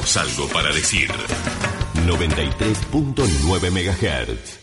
[0.00, 1.10] Tenemos algo para decir.
[2.06, 4.58] 93.9 MHz.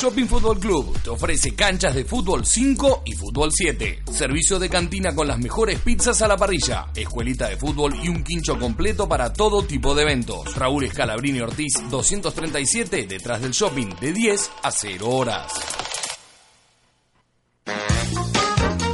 [0.00, 4.04] Shopping Fútbol Club te ofrece canchas de fútbol 5 y fútbol 7.
[4.12, 8.22] Servicio de cantina con las mejores pizzas a la parrilla, escuelita de fútbol y un
[8.22, 10.54] quincho completo para todo tipo de eventos.
[10.54, 15.52] Raúl Escalabrini Ortiz 237 detrás del shopping de 10 a 0 horas.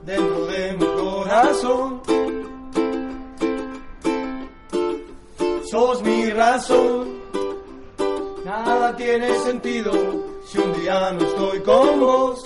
[0.04, 2.13] dentro de mi corazón.
[5.74, 7.20] Sos mi razón,
[8.46, 9.92] nada tiene sentido
[10.46, 12.44] si un día no estoy con vos.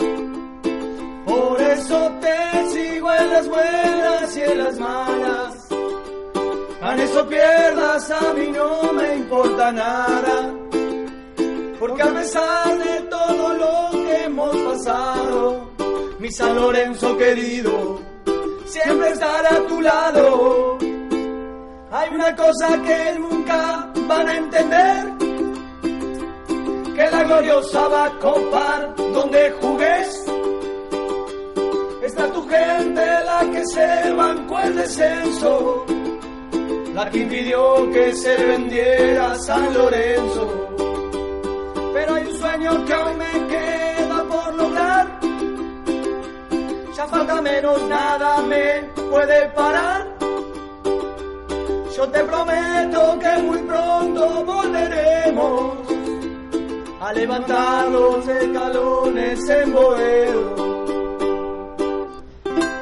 [1.25, 5.67] Por eso te sigo en las buenas y en las malas.
[6.81, 10.53] A eso pierdas, a mí no me importa nada.
[11.81, 15.69] Porque a pesar de todo lo que hemos pasado,
[16.19, 17.99] mi San Lorenzo querido,
[18.65, 20.86] siempre estará a tu lado.
[21.97, 25.13] Hay una cosa que nunca van a entender,
[26.95, 30.25] que la gloriosa va a copar donde jugues.
[32.03, 35.85] Está tu gente la que se bancó el descenso,
[36.93, 40.67] la que impidió que se vendiera San Lorenzo
[41.97, 45.19] pero hay un sueño que aún me queda por lograr.
[46.95, 50.06] Ya falta menos, nada me puede parar.
[51.97, 55.77] Yo te prometo que muy pronto volveremos
[57.01, 60.55] a levantar los escalones en Boedo.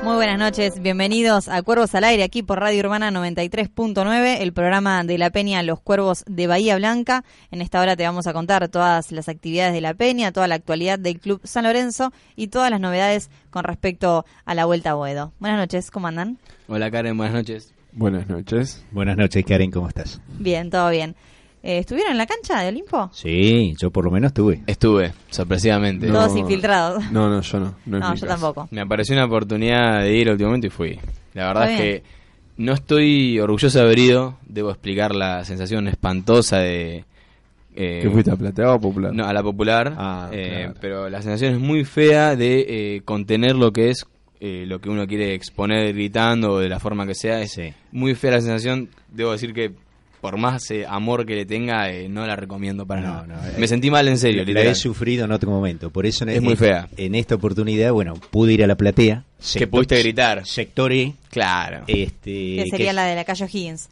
[0.03, 5.01] Muy buenas noches, bienvenidos a Cuervos al Aire aquí por Radio Urbana 93.9, el programa
[5.05, 7.23] de la Peña Los Cuervos de Bahía Blanca.
[7.51, 10.55] En esta hora te vamos a contar todas las actividades de la Peña, toda la
[10.55, 14.95] actualidad del Club San Lorenzo y todas las novedades con respecto a la Vuelta a
[14.95, 15.31] Boedo.
[15.39, 16.37] Buenas noches, ¿cómo andan?
[16.67, 17.74] Hola Karen, buenas noches.
[17.95, 18.83] Buenas noches.
[18.91, 20.19] Buenas noches, Karen, ¿cómo estás?
[20.37, 21.15] Bien, todo bien.
[21.63, 23.09] Eh, ¿Estuvieron en la cancha de Olimpo?
[23.13, 24.61] Sí, yo por lo menos estuve.
[24.67, 26.07] Estuve, sorpresivamente.
[26.07, 27.09] Todos infiltrados.
[27.11, 27.75] No, no, yo no.
[27.85, 28.27] No, yo caso.
[28.27, 28.67] tampoco.
[28.71, 30.99] Me apareció una oportunidad de ir últimamente y fui.
[31.33, 32.03] La verdad es que
[32.57, 34.37] no estoy orgulloso de haber ido.
[34.45, 37.05] Debo explicar la sensación espantosa de...
[37.75, 39.13] eh, ¿Qué fuiste a Plateado o Popular?
[39.13, 39.95] No, a la popular.
[39.97, 40.73] Ah, eh, claro.
[40.81, 42.65] Pero la sensación es muy fea de
[42.97, 44.05] eh, contener lo que es
[44.39, 47.41] eh, lo que uno quiere exponer gritando o de la forma que sea.
[47.41, 47.59] Es
[47.91, 48.89] muy fea la sensación.
[49.11, 49.71] Debo decir que
[50.21, 53.27] por más eh, amor que le tenga, eh, no la recomiendo para No, nada.
[53.27, 54.71] no, eh, Me sentí mal en serio, La literal.
[54.71, 56.87] he sufrido en otro momento, por eso en, Es muy en- fea.
[56.97, 59.23] En esta oportunidad, bueno, pude ir a la platea.
[59.55, 60.45] Que pudiste gritar.
[60.47, 61.13] Sector E.
[61.29, 61.83] Claro.
[61.85, 63.89] Este, que sería la de la calle O'Higgins.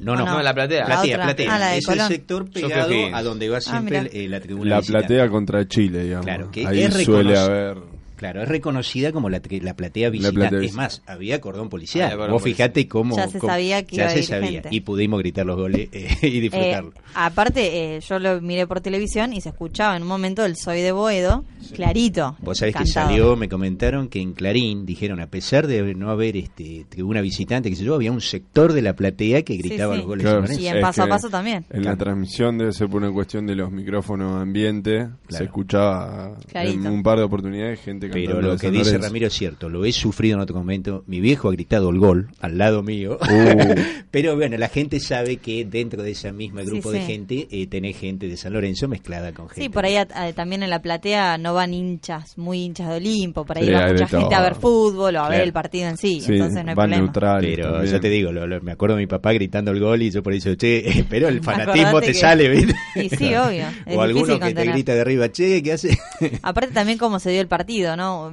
[0.00, 0.42] No, ¿O no, no?
[0.42, 0.80] la platea.
[0.80, 1.24] La Platea, otra.
[1.26, 1.54] platea.
[1.54, 2.06] Ah, la es Colón.
[2.06, 4.10] el sector pegado a donde va siempre mira.
[4.12, 5.06] eh, la tribuna La visitante.
[5.06, 6.26] platea contra Chile, digamos.
[6.26, 7.76] Claro, que Ahí es suele haber.
[8.24, 10.48] Claro, es reconocida como la, la platea visitante.
[10.48, 12.06] platea es más, había cordón policial.
[12.06, 13.16] Había cordón Vos fijate cómo...
[13.18, 14.50] Ya se cómo- sabía que ya iba a se ir sabía.
[14.62, 14.68] gente.
[14.72, 16.92] Y pudimos gritar los goles eh, y disfrutarlo.
[16.96, 20.56] Eh, aparte, eh, yo lo miré por televisión y se escuchaba en un momento el
[20.56, 21.44] Soy de Boedo,
[21.74, 22.34] clarito.
[22.40, 26.38] Vos sabés que salió, me comentaron que en Clarín dijeron, a pesar de no haber
[26.38, 29.98] este tribuna visitante, que sé yo, había un sector de la platea que gritaba sí.
[29.98, 31.66] los goles Claro, Y en paso a paso también.
[31.68, 34.94] En la transmisión debe ser por una cuestión de los micrófonos ambiente.
[34.94, 35.18] Claro.
[35.28, 36.86] Se escuchaba Clarito.
[36.88, 38.98] en un par de oportunidades gente Pero lo que dice.
[38.98, 41.04] Ramiro es cierto, lo he sufrido en otro momento.
[41.06, 43.18] Mi viejo ha gritado el gol al lado mío.
[43.20, 43.74] Uh.
[44.10, 46.98] Pero bueno, la gente sabe que dentro de ese mismo grupo sí.
[46.98, 49.62] de gente eh, tenés gente de San Lorenzo mezclada con gente.
[49.62, 52.96] Sí, por ahí a- a- también en la platea no van hinchas, muy hinchas de
[52.96, 55.88] Olimpo, por ahí Sí, va mucha gente a ver fútbol o a ver el partido
[55.88, 57.02] en sí, Sí, entonces no hay van problema.
[57.02, 57.92] neutrales Pero también.
[57.92, 60.22] yo te digo, lo- lo- me acuerdo de mi papá gritando el gol y yo
[60.22, 62.74] por eso, che, pero el fanatismo Acordate te que- sale, ¿viste?
[62.96, 63.64] Y sí, obvio,
[63.94, 65.98] o alguno que te grita de arriba, che, ¿qué hace?
[66.42, 68.32] Aparte también cómo se dio el partido, ¿no?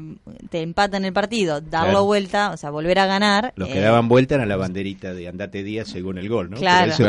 [0.49, 2.05] Te empatan el partido, darlo Claro.
[2.05, 3.53] vuelta, o sea, volver a ganar.
[3.55, 6.57] Los eh, que daban vuelta eran la banderita de Andate Díaz según el gol, ¿no?
[6.57, 7.03] Claro, sí,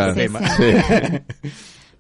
[0.57, 1.51] sí.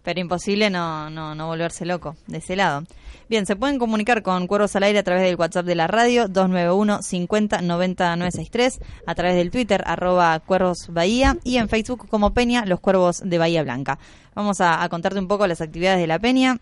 [0.02, 2.82] Pero imposible no, no, no volverse loco de ese lado.
[3.28, 6.26] Bien, se pueden comunicar con Cuervos al Aire a través del WhatsApp de la radio
[6.26, 12.34] 291 50 90 963, a través del Twitter arroba Cuervos Bahía y en Facebook como
[12.34, 13.98] Peña Los Cuervos de Bahía Blanca.
[14.34, 16.58] Vamos a, a contarte un poco las actividades de la Peña.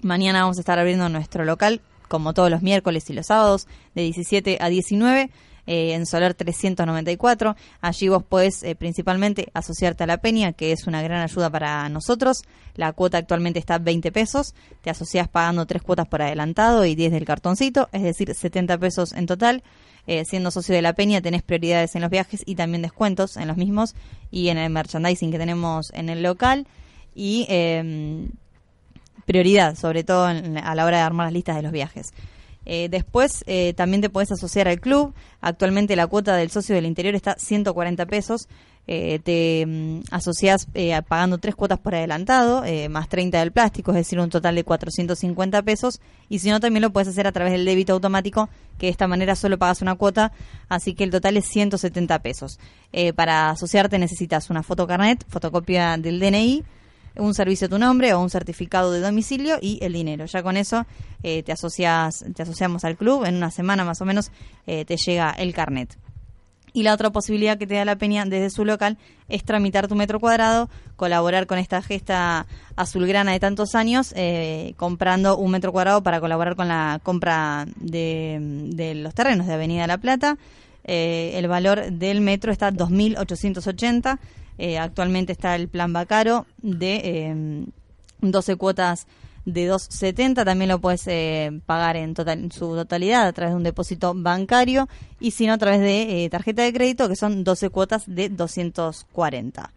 [0.00, 1.80] Mañana vamos a estar abriendo nuestro local,
[2.12, 5.30] como todos los miércoles y los sábados, de 17 a 19,
[5.66, 7.56] eh, en Solar 394.
[7.80, 11.88] Allí vos podés eh, principalmente asociarte a la peña, que es una gran ayuda para
[11.88, 12.42] nosotros.
[12.74, 14.54] La cuota actualmente está a 20 pesos.
[14.82, 19.14] Te asociás pagando tres cuotas por adelantado y 10 del cartoncito, es decir, 70 pesos
[19.14, 19.62] en total.
[20.06, 23.48] Eh, siendo socio de la Peña tenés prioridades en los viajes y también descuentos en
[23.48, 23.94] los mismos
[24.30, 26.66] y en el merchandising que tenemos en el local.
[27.14, 28.28] Y eh,
[29.26, 32.12] prioridad, sobre todo en- a la hora de armar las listas de los viajes.
[32.64, 35.14] Eh, después eh, también te puedes asociar al club.
[35.40, 38.48] Actualmente la cuota del socio del interior está 140 pesos.
[38.88, 40.66] Eh, te mm, asocias
[41.08, 45.62] pagando tres cuotas por adelantado, más 30 del plástico, es decir, un total de 450
[45.62, 46.00] pesos.
[46.28, 48.48] Y si no, también lo puedes hacer a través del débito automático,
[48.78, 50.32] que de esta manera solo pagas una cuota,
[50.68, 52.58] así que el total es 170 pesos.
[53.14, 56.64] Para asociarte necesitas una fotocarnet, fotocopia del DNI,
[57.16, 60.26] un servicio a tu nombre o un certificado de domicilio y el dinero.
[60.26, 60.86] Ya con eso
[61.22, 63.24] eh, te asocias, te asociamos al club.
[63.24, 64.30] En una semana más o menos
[64.66, 65.96] eh, te llega el carnet.
[66.74, 68.96] Y la otra posibilidad que te da la Peña desde su local
[69.28, 75.36] es tramitar tu metro cuadrado, colaborar con esta gesta azulgrana de tantos años, eh, comprando
[75.36, 80.38] un metro cuadrado para colaborar con la compra de, los terrenos de Avenida La Plata.
[80.84, 84.18] El valor del metro está 2.880.
[84.58, 87.66] Eh, actualmente está el plan Bacaro de eh,
[88.20, 89.06] 12 cuotas
[89.44, 90.44] de 2.70.
[90.44, 94.12] También lo puedes eh, pagar en, total, en su totalidad a través de un depósito
[94.14, 98.04] bancario y si no a través de eh, tarjeta de crédito que son 12 cuotas
[98.06, 99.70] de 240.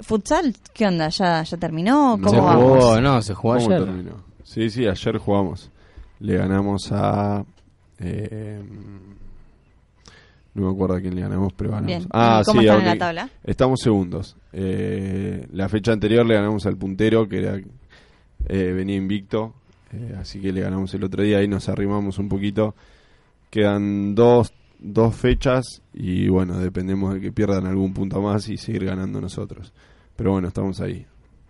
[0.00, 1.08] Futsal, ¿qué onda?
[1.10, 2.12] ¿Ya, ya terminó?
[2.22, 2.84] ¿Cómo Se vamos?
[2.84, 3.84] jugó, no, se jugó ¿Cómo ayer.
[3.84, 4.12] terminó?
[4.44, 5.70] Sí, sí, ayer jugamos.
[6.20, 7.44] Le ganamos a.
[7.98, 8.62] eh,
[10.54, 11.86] no me acuerdo a quién le ganamos, pero ganamos.
[11.86, 12.06] Bien.
[12.12, 13.30] Ah, ¿Y cómo sí, están en la tabla?
[13.44, 14.36] Estamos segundos.
[14.52, 17.56] Eh, la fecha anterior le ganamos al puntero, que era
[18.48, 19.54] eh, venía invicto.
[19.92, 22.74] eh, así que le ganamos el otro día y nos arrimamos un poquito.
[23.50, 28.84] Quedan dos, dos fechas y bueno, dependemos de que pierdan algún punto más y seguir
[28.84, 29.72] ganando nosotros.
[30.16, 31.06] Pero bueno, estamos ahí.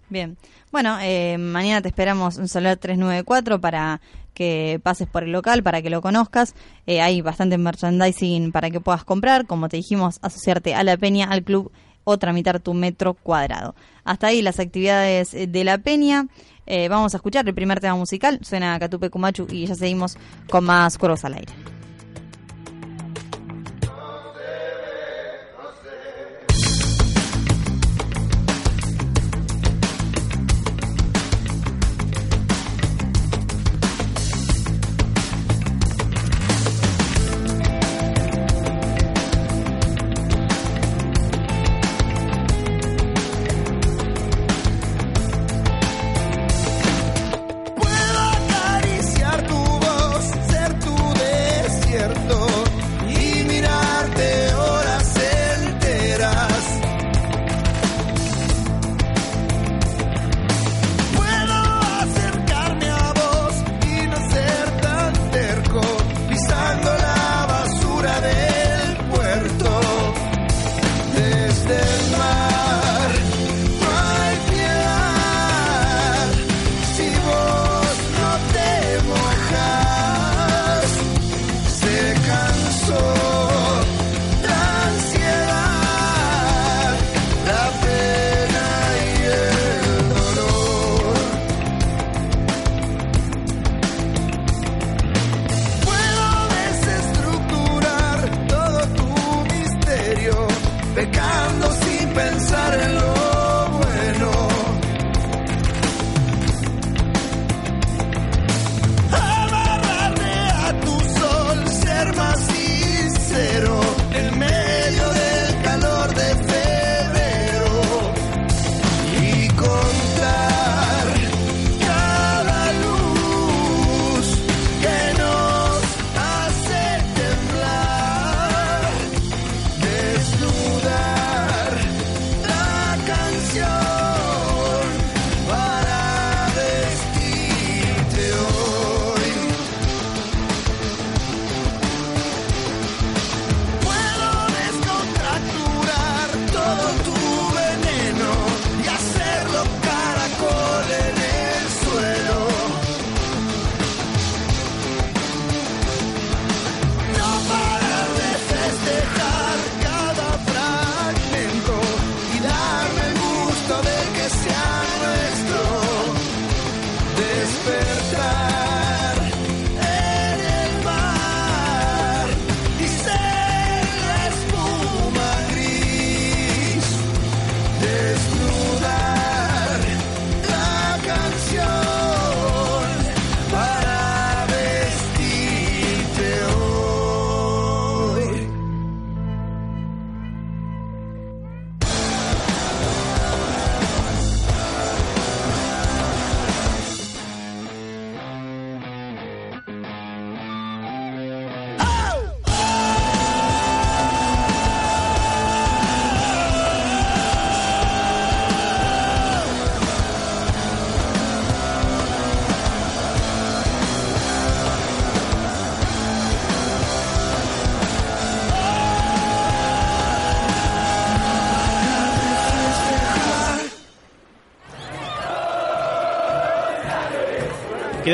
[0.09, 0.37] Bien.
[0.73, 4.00] Bueno, eh, mañana te esperamos en Solar 394 para
[4.35, 6.55] que pases por el local, para que lo conozcas.
[6.87, 9.47] Eh, hay bastante merchandising para que puedas comprar.
[9.47, 11.73] Como te dijimos, asociarte a la peña, al club
[12.05, 13.75] o tramitar tu metro cuadrado.
[14.05, 16.27] Hasta ahí las actividades eh, de la peña.
[16.67, 18.39] Eh, vamos a escuchar el primer tema musical.
[18.43, 20.17] Suena Catupe Kumachu y ya seguimos
[20.49, 21.53] con más Cuervos al Aire.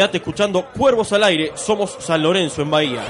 [0.04, 3.02] Escuchando Cuervos al aire, somos San Lorenzo en Bahía.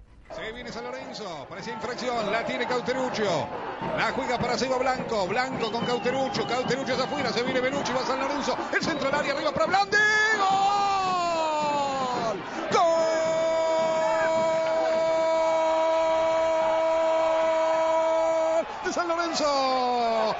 [1.64, 3.48] Parecía infracción, la tiene Cauteruccio.
[3.96, 8.04] La juega para Seba Blanco, Blanco con Cauteruccio, Cauteruccio hacia afuera, se viene Benucci, va
[8.04, 9.96] San Lorenzo, el centro del área, arriba para Blandi,
[10.36, 10.44] ¡Gol!
[12.70, 12.84] ¡Gol!
[18.84, 20.36] De San Lorenzo,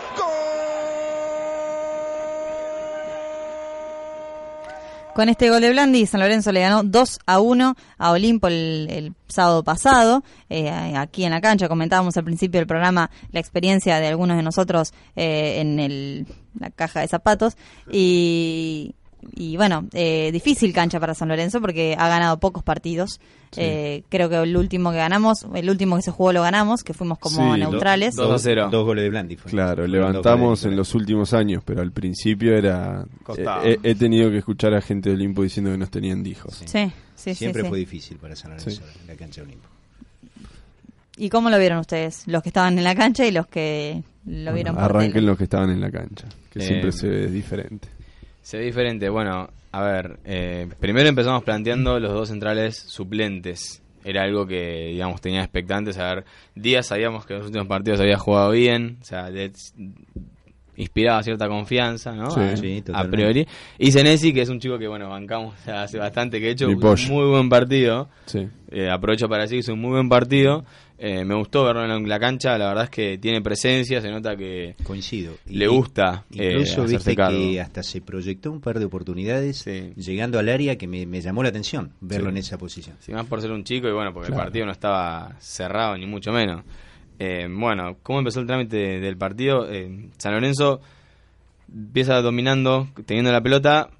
[5.14, 8.88] Con este gol de Blandi, San Lorenzo le ganó 2 a 1 a Olimpo el,
[8.90, 10.24] el sábado pasado.
[10.50, 14.42] Eh, aquí en la cancha comentábamos al principio del programa la experiencia de algunos de
[14.42, 16.26] nosotros eh, en el,
[16.58, 17.56] la caja de zapatos.
[17.92, 18.96] Y,
[19.34, 23.20] y bueno, eh, difícil cancha para San Lorenzo porque ha ganado pocos partidos.
[23.56, 26.92] Eh, creo que el último que ganamos, el último que se jugó lo ganamos, que
[26.92, 28.16] fuimos como Sí, neutrales.
[28.16, 29.36] Dos goles de Blandi.
[29.36, 29.50] fue.
[29.50, 33.04] Claro, levantamos en los últimos años, pero al principio era...
[33.22, 33.62] Costaba.
[33.64, 36.54] He, tenido que escuchar a gente de Olimpo diciendo que nos tenían dijos.
[36.54, 37.68] Sí, sí, sí, Siempre sí.
[37.68, 39.68] fue difícil para San Lorenzo la cancha de Olimpo.
[41.16, 42.26] ¿Y cómo lo vieron ustedes?
[42.26, 45.26] Los que estaban en la cancha y los que lo vieron por Arranquen tele.
[45.28, 47.86] los que estaban en la cancha, que Eh, siempre se ve diferente.
[48.44, 49.08] Se ve diferente.
[49.08, 53.82] Bueno, a ver, eh, primero empezamos planteando los dos centrales suplentes.
[54.04, 55.96] Era algo que, digamos, tenía expectantes.
[55.96, 56.24] A ver,
[56.54, 58.98] Díaz sabíamos que en los últimos partidos había jugado bien.
[59.00, 59.50] O sea, de-
[60.76, 62.30] inspiraba cierta confianza, ¿no?
[62.32, 62.40] Sí.
[62.40, 63.16] a, Sí, a totalmente.
[63.16, 63.46] priori.
[63.78, 66.78] Y Senesi, que es un chico que, bueno, bancamos hace bastante, que ha hecho un
[67.08, 68.08] muy buen partido.
[68.26, 68.48] Sí.
[68.70, 70.64] Eh, aprovecho para decir que hizo un muy buen partido.
[70.96, 72.56] Eh, me gustó verlo en la, cancha.
[72.56, 74.00] La verdad es que tiene presencia.
[74.00, 75.34] Se nota que Coincido.
[75.46, 77.36] le gusta eh, Incluso hacerse viste cargo.
[77.36, 79.64] que hasta se proyectó un par de oportunidades
[79.96, 82.30] llegando al área que me, me llamó la atención verlo Sí.
[82.30, 82.96] en esa posición.
[83.00, 84.42] Sí, más por ser un chico y bueno, porque Claro.
[84.42, 86.62] el partido no estaba cerrado ni mucho menos.
[87.18, 89.68] Eh, bueno, ¿cómo empezó el trámite de- del partido?
[89.70, 90.80] Eh, San Lorenzo
[91.72, 93.90] empieza dominando, teniendo la pelota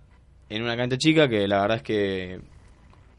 [0.49, 2.41] en una cancha chica que la verdad es que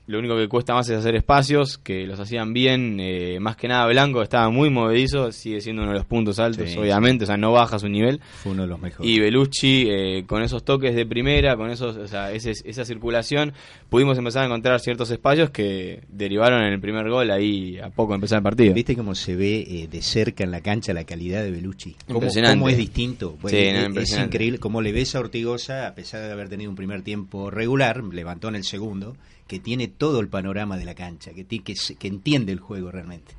[0.08, 3.68] lo único que cuesta más es hacer espacios, que los hacían bien, eh, más que
[3.68, 7.28] nada Blanco estaba muy movedizo, sigue siendo uno de los puntos altos, Sí, obviamente, o
[7.28, 8.20] sea, no baja su nivel.
[8.44, 9.10] Fue uno de los mejores.
[9.12, 13.54] Y Belucci, eh, con esos toques de primera, con esos, o sea, ese- esa circulación,
[13.90, 18.14] pudimos empezar a encontrar ciertos espacios que derivaron en el primer gol ahí a poco
[18.14, 18.74] empezar el partido.
[18.74, 21.96] ¿Viste cómo se ve eh, de cerca en la cancha la calidad de Belucci?
[22.08, 23.38] ¿Cómo, es distinto?
[23.42, 26.50] Bueno, Sí, es, no, es increíble cómo le ves a Ortigosa, a pesar de haber
[26.50, 29.16] tenido un primer tiempo regular, levantó en el segundo,
[29.48, 33.34] que tiene todo el panorama de la cancha, que, que, que entiende el juego realmente.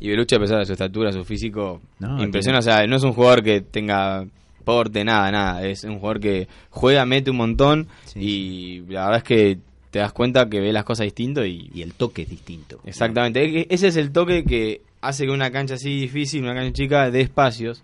[0.00, 2.58] Y Belucci, a pesar de su estatura, su físico, No, impresiona.
[2.58, 4.26] O sea, no es un jugador que tenga
[4.64, 5.66] porte, nada, nada.
[5.66, 9.58] Es un jugador que juega, mete un montón y la verdad es que
[9.90, 11.70] te das cuenta que ve las cosas distinto y...
[11.74, 12.80] Y el toque es distinto.
[12.84, 13.66] Exactamente.
[13.72, 17.20] Ese es el toque que hace que una cancha así difícil, una cancha chica, dé
[17.22, 17.82] espacios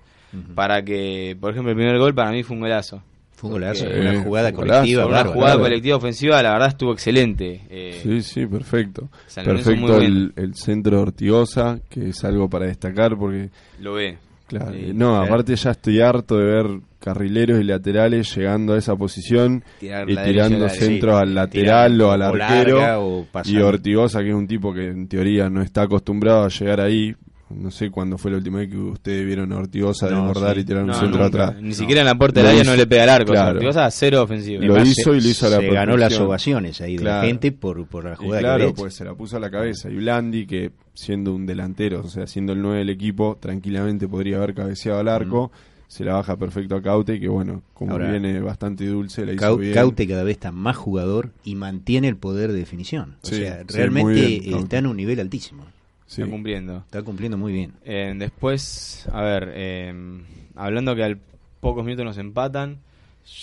[0.55, 3.03] para que, por ejemplo, el primer gol para mí fue un golazo.
[3.37, 5.07] Fue un golazo, una jugada golazo, colectiva.
[5.07, 7.61] Una jugada colectiva ofensiva, la verdad estuvo excelente.
[7.71, 9.09] Eh, Sí, sí, perfecto.
[9.45, 13.51] Perfecto el, el centro de Ortigosa, que es algo para destacar porque
[13.81, 14.17] Lo ve.
[14.47, 16.67] Claro, Eh, no, aparte ya estoy harto de ver
[17.01, 22.23] carrileros y laterales llegando a esa posición Tirar y tirando centros al lateral o al
[22.23, 22.79] o arquero.
[22.79, 23.57] larga o y.
[23.59, 27.15] Ortigosa, que es un tipo que en teoría no está acostumbrado a llegar ahí.
[27.49, 30.61] No sé cuándo fue la última vez que ustedes vieron a Ortigosa No, desbordar sí.
[30.63, 31.45] y tirar un No, centro nunca.
[31.45, 31.63] atrás.
[31.63, 33.33] Ni siquiera en la puerta del área no le pega al arco.
[33.33, 33.53] Claro.
[33.53, 34.63] Ortigosa cero ofensivo.
[34.65, 37.23] Lo Además, hizo y lo hizo a la se ganó las ovaciones ahí de la
[37.23, 39.89] gente por, por la Y jugada que claro, pues se la puso a la cabeza.
[39.89, 44.39] Y Blandi, que siendo un delantero, o sea, siendo el 9 del equipo, tranquilamente podría
[44.39, 45.53] haber cabeceado al arco.
[45.89, 49.41] Se la baja perfecto a Caute, que bueno, como Ahora, viene bastante dulce, la hizo
[49.41, 49.73] Cau- bien.
[49.73, 53.19] Caute cada vez está más jugador y mantiene el poder de definición.
[53.23, 54.59] O Sí, sea, sí, realmente bien, Caute.
[54.65, 55.65] está en un nivel altísimo.
[56.07, 56.23] Sí.
[56.23, 56.77] Está cumpliendo.
[56.79, 57.73] Está cumpliendo muy bien.
[57.85, 59.93] Eh, después, a ver, eh,
[60.55, 61.19] hablando que al
[61.61, 62.79] pocos minutos nos empatan,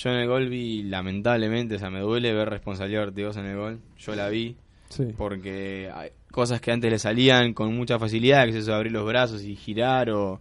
[0.02, 3.45] yo en el gol vi, lamentablemente, o sea, me duele ver responsabilidad de Ortigosa en
[3.47, 3.80] el gol.
[3.99, 4.56] Yo la vi,
[4.89, 5.08] Sí.
[5.17, 8.91] porque hay cosas que antes le salían con mucha facilidad, que es eso de abrir
[8.93, 10.39] los brazos y girar o,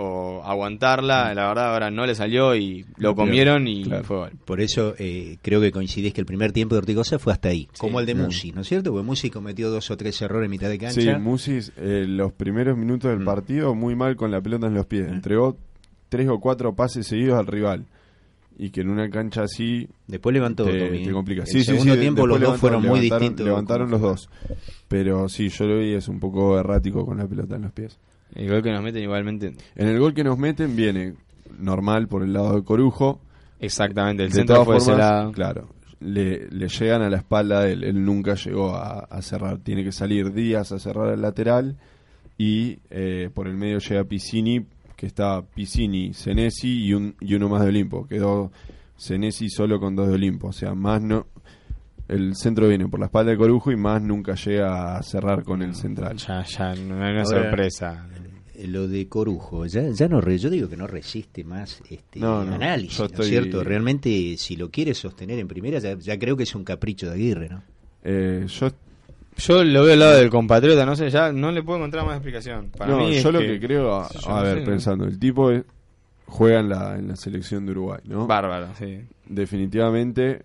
[0.00, 4.04] o aguantarla, la verdad ahora no le salió y lo comieron y Claro.
[4.04, 4.30] fue gol.
[4.44, 7.68] Por eso eh, creo que coincidís que el primer tiempo de Ortigosa fue hasta ahí,
[7.78, 8.28] como el de claro.
[8.28, 8.92] Musi, ¿no es cierto?
[8.92, 11.00] Porque Musi cometió dos o tres errores en mitad de cancha.
[11.00, 13.16] Sí, Musis, eh, los primeros minutos Mm.
[13.16, 15.08] del partido, muy mal con la pelota en los pies.
[15.08, 15.56] Entregó
[16.08, 17.84] tres o cuatro pases seguidos al rival.
[18.60, 19.86] Y que en una cancha así.
[20.08, 21.12] Después levantó, te, ¿eh?
[21.12, 21.42] complica.
[21.42, 24.28] El Sí, sí, segundo sí, tiempo después los dos fueron muy distintos Levantaron los dos.
[24.88, 27.98] Pero sí, yo lo vi, es un poco errático con la pelota en los pies.
[28.34, 29.54] El gol que nos meten igualmente.
[29.76, 31.14] En el gol que nos meten viene
[31.58, 33.20] normal por el lado de Corujo.
[33.60, 35.32] Exactamente, el de centro fue de ese formas, lado.
[35.32, 35.68] Claro,
[36.00, 37.84] le, le llegan a la espalda de él.
[37.84, 39.58] Él nunca llegó a, a cerrar.
[39.58, 41.76] Tiene que salir Díaz a cerrar el lateral.
[42.36, 44.64] Y eh, por el medio llega Piscini,
[44.94, 48.06] que está Piscini, Senesi y, un, y uno más de Olimpo.
[48.06, 48.52] Quedó
[48.96, 50.48] Senesi solo con dos de Olimpo.
[50.48, 51.26] O sea, más no.
[52.08, 55.60] El centro viene por la espalda de Corujo y más nunca llega a cerrar con
[55.62, 56.16] el central.
[56.16, 58.06] Ya, ya, no hay una Ahora, sorpresa.
[58.54, 62.18] eh, Lo de Corujo, ya, ya no re- yo digo que no resiste más este
[62.18, 63.62] No, no, análisis, yo ¿no es estoy- cierto?
[63.62, 67.12] Realmente, si lo quiere sostener en primera, ya, ya creo que es un capricho de
[67.12, 67.62] Aguirre, ¿no?
[68.04, 68.68] Eh, yo
[69.36, 72.14] Yo lo veo al lado del compatriota, no sé, ya no le puedo encontrar más
[72.16, 72.70] explicación.
[72.76, 73.94] Para no, mí es yo lo que, creo,
[74.26, 75.62] a, ver, sé, pensando, el tipo es-
[76.26, 78.26] juega en la, en la selección de Uruguay, ¿no?
[78.26, 78.98] Bárbaro, sí.
[79.26, 80.42] Definitivamente,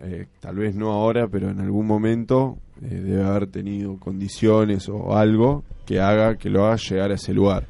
[0.00, 5.16] eh, tal vez no ahora, pero en algún momento eh, debe haber tenido condiciones o
[5.16, 7.66] algo que haga que lo haga llegar a ese lugar.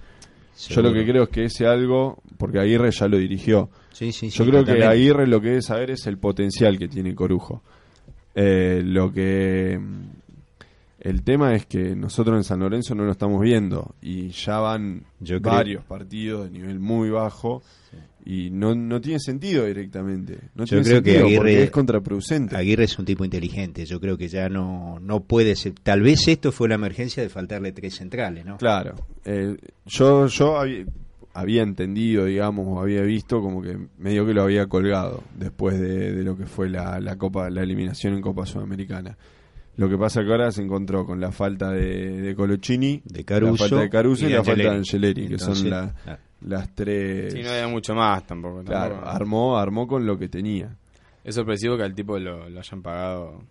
[0.68, 3.70] Yo lo que creo es que ese algo, porque Aguirre ya lo dirigió.
[3.92, 4.84] Sí, sí, Yo sí, creo que.
[4.84, 7.62] Aguirre lo que debe saber es el potencial que tiene Corujo.
[8.34, 9.80] Eh, lo que
[11.00, 15.02] el tema es que nosotros en San Lorenzo no lo estamos viendo y ya van
[15.18, 17.62] Yo creo- varios partidos de nivel muy bajo
[18.24, 20.38] y no, no tiene sentido directamente.
[20.54, 22.56] No Yo tiene creo que sentido Aguirre- es contraproducente.
[22.56, 26.28] Aguirre es un tipo inteligente, yo creo que ya no, no puede ser, tal vez
[26.28, 28.56] esto fue la emergencia de faltarle tres centrales, ¿no?
[28.58, 28.94] Claro.
[29.24, 29.56] Eh,
[29.86, 30.84] yo yo había,
[31.34, 36.12] había entendido, digamos, o había visto como que medio que lo había colgado después de,
[36.12, 39.16] de lo que fue la, la Copa, la eliminación en Copa Sudamericana.
[39.76, 43.52] Lo que pasa que ahora se encontró con la falta de, de Colochini, De Caruso
[43.52, 44.78] la falta de Caruso y la falta de Angeleri.
[44.78, 46.18] Angeleri, que Entonces, son la- ah.
[46.42, 47.32] Las tres.
[47.32, 48.62] Sí, no había mucho más tampoco.
[48.64, 49.10] Claro, tampoco.
[49.10, 50.76] armó, armó con lo que tenía.
[51.24, 53.42] Es sorpresivo que al tipo lo, lo hayan pagado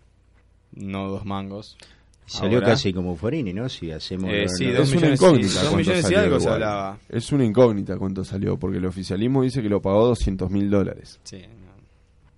[0.74, 1.78] no dos mangos.
[2.26, 2.68] Salió Ahora.
[2.72, 3.68] casi como Farini, ¿no?
[3.70, 4.30] Si hacemos...
[4.32, 5.48] Eh, sí, dos es una millones incógnita.
[5.48, 7.00] dos cuánto millones y salió algo se hablaba.
[7.10, 11.20] Es una incógnita cuánto salió, porque el oficialismo dice que lo pagó 200 mil dólares.
[11.24, 11.74] Sí, no.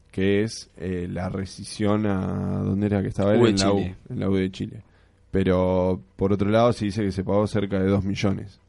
[0.10, 4.20] que es eh, la rescisión a dónde era que estaba él en la U, en
[4.20, 4.82] la U de Chile.
[5.30, 8.62] Pero por otro lado se dice que se pagó cerca de 2 millones.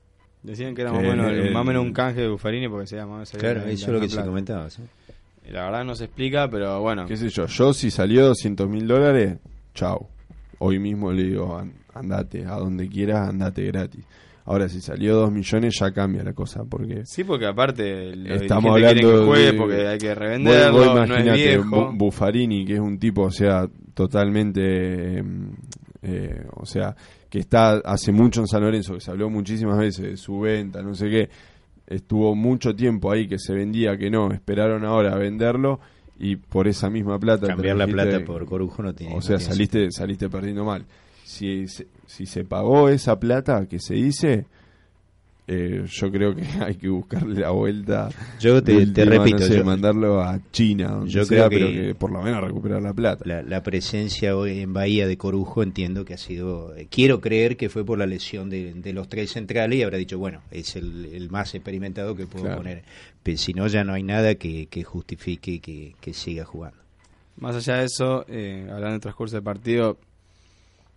[0.43, 2.87] Decían que era más o menos, el- más o menos un canje de Buffarini porque
[2.87, 3.23] se llama.
[3.39, 4.69] Claro, eso es lo que se comentaba.
[4.71, 4.83] ¿sí?
[5.51, 7.07] La verdad no se explica, pero bueno.
[7.07, 7.47] ¿Qué sé yo?
[7.47, 9.39] Yo si salió 200 mil dólares,
[9.75, 10.09] chau.
[10.59, 14.05] Hoy mismo le digo, "An- andate, a donde quieras, andate gratis.
[14.45, 17.03] Ahora, si salió 2 millones ya cambia la cosa, porque...
[17.07, 21.09] Sí, porque aparte los Estamos hablando que juegue de- porque hay que Vos- revenderlo, vos
[21.09, 21.93] no es viejo.
[21.93, 24.61] Buffarini, que es un tipo, o sea, totalmente,
[25.19, 25.25] eh,
[26.03, 26.95] eh, o sea,
[27.31, 30.83] que está hace mucho en San Lorenzo, que se habló muchísimas veces de su venta,
[30.83, 31.31] no sé qué,
[31.87, 35.81] estuvo mucho tiempo ahí que se vendía, que no, esperaron ahora a venderlo
[36.19, 37.47] y por esa misma plata...
[37.49, 39.13] Cambiar la plata por Corujo no tiene...
[39.13, 40.85] O no sea, tiene saliste, saliste perdiendo mal.
[41.25, 44.47] Si, se- si se pagó esa plata que se dice,
[45.49, 48.09] eh, yo creo que hay que buscarle la vuelta.
[48.41, 51.83] Yo te- repito, no sé, yo- mandarlo a China, donde Yo sea, creo pero que-
[51.89, 53.25] que por lo menos recuperar la plata.
[53.27, 57.57] La, la presencia hoy en Bahía de Corujo entiendo que ha sido, eh, quiero creer
[57.57, 60.77] que fue por la lesión de, de los tres centrales y habrá dicho, bueno, es
[60.77, 62.59] el, el más experimentado que puedo Claro.
[62.59, 62.83] poner.
[63.23, 66.79] Pero si no, ya no hay nada que, que justifique que, que siga jugando.
[67.39, 69.99] Más allá de eso, eh, hablando del transcurso del partido,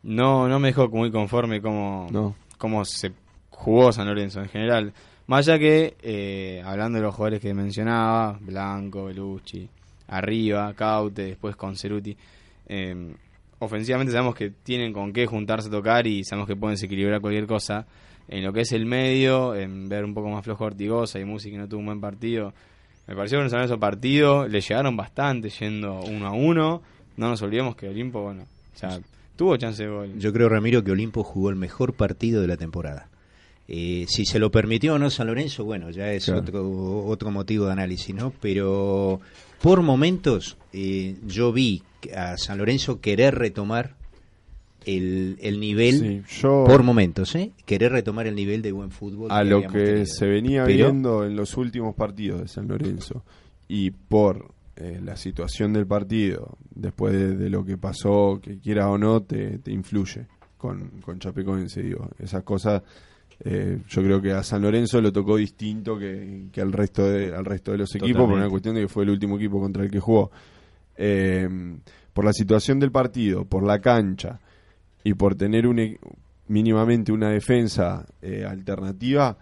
[0.03, 2.35] no, no me dejó muy conforme cómo, No.
[2.57, 3.11] cómo se
[3.55, 4.93] jugó San Lorenzo en general.
[5.27, 9.67] Más allá que, eh, hablando de los jugadores que mencionaba, Blanco, Belucci,
[10.07, 12.15] arriba, Caute, después con Ceruti,
[12.67, 13.13] eh,
[13.59, 17.47] ofensivamente sabemos que tienen con qué juntarse a tocar y sabemos que pueden desequilibrar cualquier
[17.47, 17.87] cosa.
[18.27, 21.51] En lo que es el medio, en ver un poco más flojo Ortigosa y Musi
[21.51, 22.53] que no tuvo un buen partido,
[23.07, 26.81] me pareció que en ese partido le llegaron bastante yendo uno a uno.
[27.17, 28.99] No nos olvidemos que Olimpo, bueno, o
[29.35, 30.19] tuvo chance de gol.
[30.19, 33.07] Yo creo, Ramiro, que Olimpo jugó el mejor partido de la temporada.
[33.67, 36.41] Eh, si se lo permitió o no San Lorenzo, bueno, ya es Claro.
[36.41, 38.31] otro, otro motivo de análisis, ¿no?
[38.41, 39.19] Pero
[39.61, 41.81] por momentos eh, yo vi
[42.15, 43.95] a San Lorenzo querer retomar
[44.85, 47.51] el, el nivel, Sí, yo- por momentos, ¿eh?
[47.65, 49.31] Querer retomar el nivel de buen fútbol.
[49.31, 50.05] a lo que tenido.
[50.05, 53.23] se venía Pero- viendo en los últimos partidos de San Lorenzo
[53.67, 58.89] y por eh, la situación del partido, después de, de lo que pasó, que quiera
[58.91, 62.09] o no, te, te influye con, con Chapecoense, digo.
[62.19, 62.83] Esas cosas,
[63.43, 67.35] eh, yo creo que a San Lorenzo lo tocó distinto que, que al, resto de,
[67.35, 69.83] al resto de los equipos, por una cuestión de que fue el último equipo contra
[69.83, 70.31] el que jugó.
[70.97, 71.49] Eh,
[72.13, 74.39] por la situación del partido, por la cancha
[75.03, 75.99] y por tener un, e-
[76.47, 79.37] mínimamente una defensa eh, alternativa,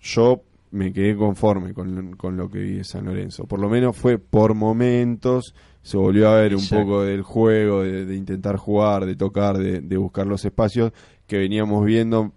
[0.00, 3.44] yo me quedé conforme con, con lo que vi de San Lorenzo.
[3.46, 6.84] Por lo menos fue por momentos, se volvió a ver un Exacto.
[6.84, 10.92] poco del juego, de, de intentar jugar, de tocar, de, de buscar los espacios
[11.28, 12.32] que veníamos viendo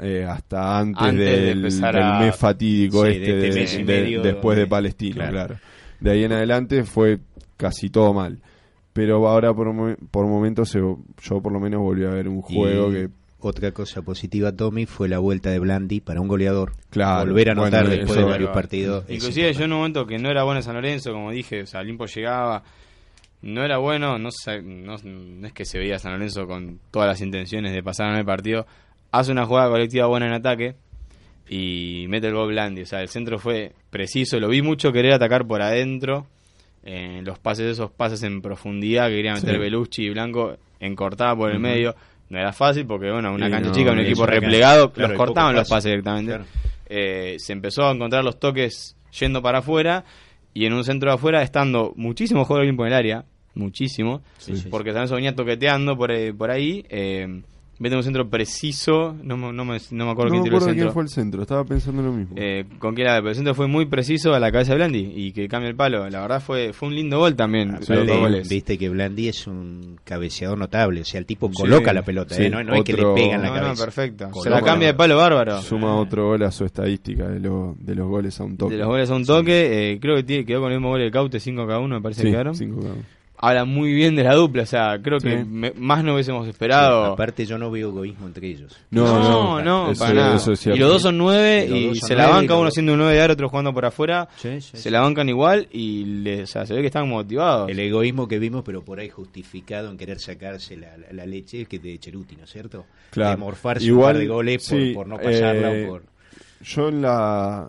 [0.00, 3.60] eh, hasta antes, Antes de del, del a- mes fatídico Sí, este, de este de-
[3.60, 5.32] mes y de- medio después de Palestina, claro.
[5.48, 5.56] claro.
[6.00, 7.18] De ahí en adelante fue
[7.56, 8.38] casi todo mal.
[8.92, 12.54] Pero ahora por, por momentos se- yo por lo menos volví a ver un Y
[12.54, 13.08] juego que
[13.40, 16.72] Otra cosa positiva, Tommy, fue la vuelta de Blandi para un goleador.
[16.90, 19.04] Claro, Volver a anotar bueno, después de varios partidos.
[19.08, 21.66] Inclusive yo en un momento que no era bueno en San Lorenzo, como dije, o
[21.66, 22.64] sea, Olimpo llegaba,
[23.42, 24.30] no era bueno, no,
[24.64, 28.18] no, no es que se veía San Lorenzo con todas las intenciones de pasar en
[28.18, 28.66] el partido,
[29.10, 30.74] hace una jugada colectiva buena en ataque
[31.48, 35.12] y mete el gol Blandi, o sea, el centro fue preciso, lo vi mucho querer
[35.14, 36.26] atacar por adentro,
[36.84, 39.58] eh, los pases, esos pases en profundidad que querían meter Sí.
[39.60, 41.94] Belucci y Blanco en cortada por el medio,
[42.28, 45.54] no era fácil porque, bueno, una cancha no, chica, un equipo replegado, claro, los cortaban
[45.54, 45.90] los pases.
[45.90, 46.32] directamente.
[46.32, 46.44] Claro.
[46.90, 50.04] Eh, se empezó a encontrar los toques yendo para afuera
[50.54, 54.52] y en un centro de afuera estando muchísimo juego de en el área, muchísimo, Sí,
[54.70, 57.42] porque San Lorenzo venía toqueteando por, eh, por ahí, eh,
[57.78, 60.62] mete un centro preciso, no, me- no, me, no me acuerdo me quién tiró el
[60.62, 60.92] acuerdo quién centro.
[60.92, 62.34] fue el centro, estaba pensando lo mismo.
[62.36, 65.12] Eh, con quién era, pero el centro fue muy preciso a la cabeza de Blandi
[65.14, 66.08] y que cambia el palo.
[66.10, 67.78] La verdad fue fue un lindo gol también.
[67.88, 68.48] Goles.
[68.48, 72.34] Viste que Blandi es un cabeceador notable, o sea, el tipo Sí, coloca la pelota,
[72.34, 72.50] sí, ¿eh?
[72.50, 73.84] no, no es que le otro- pega en la No, no, cabeza.
[73.84, 74.30] perfecto.
[74.42, 75.62] Se la cambia de palo bárbaro.
[75.62, 78.74] Suma otro gol a su estadística de, lo- de los goles a un toque.
[78.74, 81.00] De los goles a un toque, eh, creo que tiene- quedó con el mismo gol
[81.00, 82.54] de Caute, 5 cada uno, me parece Sí, que quedaron.
[82.54, 83.02] cinco cada uno.
[83.40, 85.44] Habla muy bien de la dupla, o sea, creo que Sí.
[85.48, 87.04] me- más no hubiésemos esperado.
[87.12, 88.76] Aparte yo no veo egoísmo entre ellos.
[88.90, 90.36] No, no, no, eso- para nada.
[90.36, 90.76] eso es cierto.
[90.76, 93.30] y los dos son nueve Y se la banca uno siendo un nueve de ar,
[93.30, 94.28] otro jugando por afuera.
[94.38, 94.90] Sí, sí, se sí.
[94.90, 97.70] la bancan igual y le- o sea, se ve que están motivados.
[97.70, 101.66] El egoísmo que vimos, pero por ahí justificado en querer sacarse la, la- la leche
[101.66, 102.86] que de Cheruti, ¿no es cierto?
[103.10, 103.30] Claro.
[103.30, 106.02] De morfarse Igual, un par de goles por, no pasarla eh, o por...
[106.62, 107.68] Yo en la...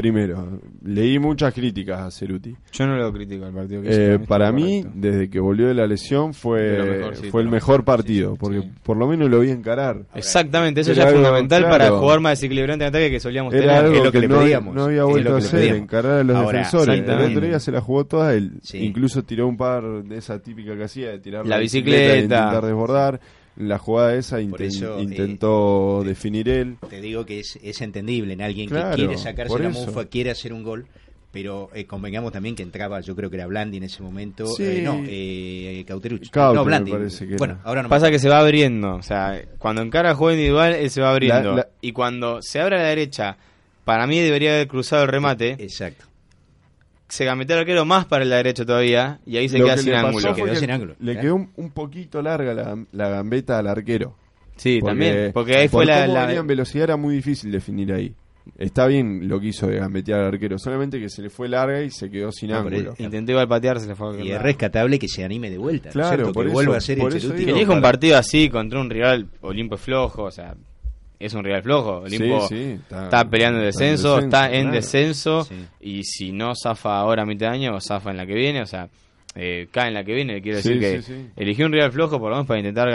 [0.00, 2.56] Primero, leí muchas críticas a Ceruti.
[2.72, 4.90] Yo no lo critico al partido que hizo, Eh, para mí correcto.
[4.98, 8.70] desde que volvió de la lesión, fue, fue el mejor partido, Sí, porque sí.
[8.82, 10.06] por lo menos lo vi encarar.
[10.14, 11.78] Exactamente, eso Era ya es fundamental claro.
[11.78, 13.76] para jugar más desequilibrante en ataque que solíamos Era tener.
[13.84, 16.24] algo es lo que que, le no, pedíamos, no había vuelto a hacer, encarar a
[16.24, 16.98] los Ahora, defensores.
[17.06, 18.52] El otro día se la jugó toda él.
[18.62, 18.78] Sí.
[18.78, 22.16] Incluso tiró un par de esa típica que hacía de tirar La y bicicleta.
[22.16, 23.20] intentar desbordar.
[23.56, 26.76] La jugada esa inten- eso, eh, intentó definir él.
[26.88, 29.86] Te digo que es, es entendible en alguien Claro, que quiere sacarse la eso.
[29.86, 30.86] mufa, quiere hacer un gol,
[31.32, 34.62] pero eh, convengamos también que entraba, yo creo que era Blandi en ese momento, Sí.
[34.64, 36.30] eh, no, eh, Cauterucci.
[36.30, 36.90] Cauter, no, Blandi.
[36.90, 37.62] parece que bueno, era.
[37.64, 41.00] ahora no Pasa que se va abriendo, o sea, cuando encara juego individual, él se
[41.02, 41.50] va abriendo.
[41.50, 43.36] La- la- Y cuando se abre a la derecha,
[43.84, 46.06] para mí debería haber cruzado el remate, Exacto.
[47.10, 49.82] Se gambetea el arquero más para la derecha todavía, y ahí se Lo queda que
[49.82, 50.34] sin ángulo.
[50.34, 54.16] Quedó que sin ángulo, Le quedó un, un poquito larga la, la gambeta al arquero.
[54.56, 56.02] Sí, Porque- también, porque ahí por fue la...
[56.06, 58.14] cómo la- venía en velocidad era muy difícil definir ahí.
[58.58, 61.82] Está bien lo que hizo de gambetear al arquero, solamente que se le fue larga
[61.82, 62.92] y se quedó sin No, ángulo.
[62.92, 65.58] es- Intenté igual patear, se le fue a Y es rescatable que se anime de
[65.58, 66.32] vuelta, ¿no es Claro, cierto?
[66.32, 69.74] por que eso- vuelva a ser el Que un partido así contra un rival, Olimpo
[69.76, 70.54] es flojo, o sea,
[71.20, 71.98] es un rival flojo.
[72.00, 75.48] Olimpo Sí, sí, está, está- peleando el está en descenso, está en descenso,
[75.80, 78.66] y si no zafa ahora a mitad de año, zafa en la que viene, o
[78.66, 78.88] sea,
[79.36, 80.42] eh, cae en la que viene.
[80.42, 81.26] Quiero Sí, decir que sí, sí.
[81.36, 82.88] eligió un rival flojo por lo menos para intentar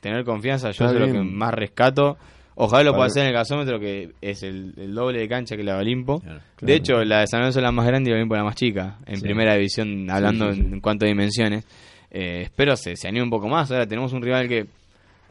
[0.00, 0.70] tener confianza.
[0.70, 2.16] Yo es lo que más rescato.
[2.54, 5.62] Ojalá lo pueda hacer en el gasómetro, que es el, el doble de cancha que
[5.64, 6.20] la de Olimpo.
[6.20, 8.44] Claro, De hecho, la de San Lorenzo es la más grande y la Olimpo la
[8.44, 9.22] más chica, en Sí.
[9.22, 10.66] primera división, hablando Sí, sí, sí.
[10.68, 11.64] En, en cuanto a dimensiones.
[12.10, 13.70] Eh, espero se, se anime un poco más.
[13.72, 14.66] Ahora tenemos un rival que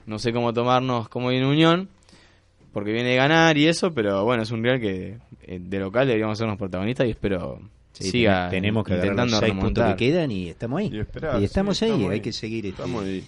[0.08, 1.90] no sé cómo tomarnos como viene Unión,
[2.74, 6.08] porque viene de ganar y eso, pero bueno, es un Real que eh, de local
[6.08, 7.60] deberíamos ser los protagonistas y espero
[7.94, 10.90] Sí, siga tenemos que agarrar los intentando seis puntos que quedan y estamos ahí.
[10.94, 13.24] Y, esperar, Y estamos sí, ahí, hay que seguir, este- Estamos, ahí.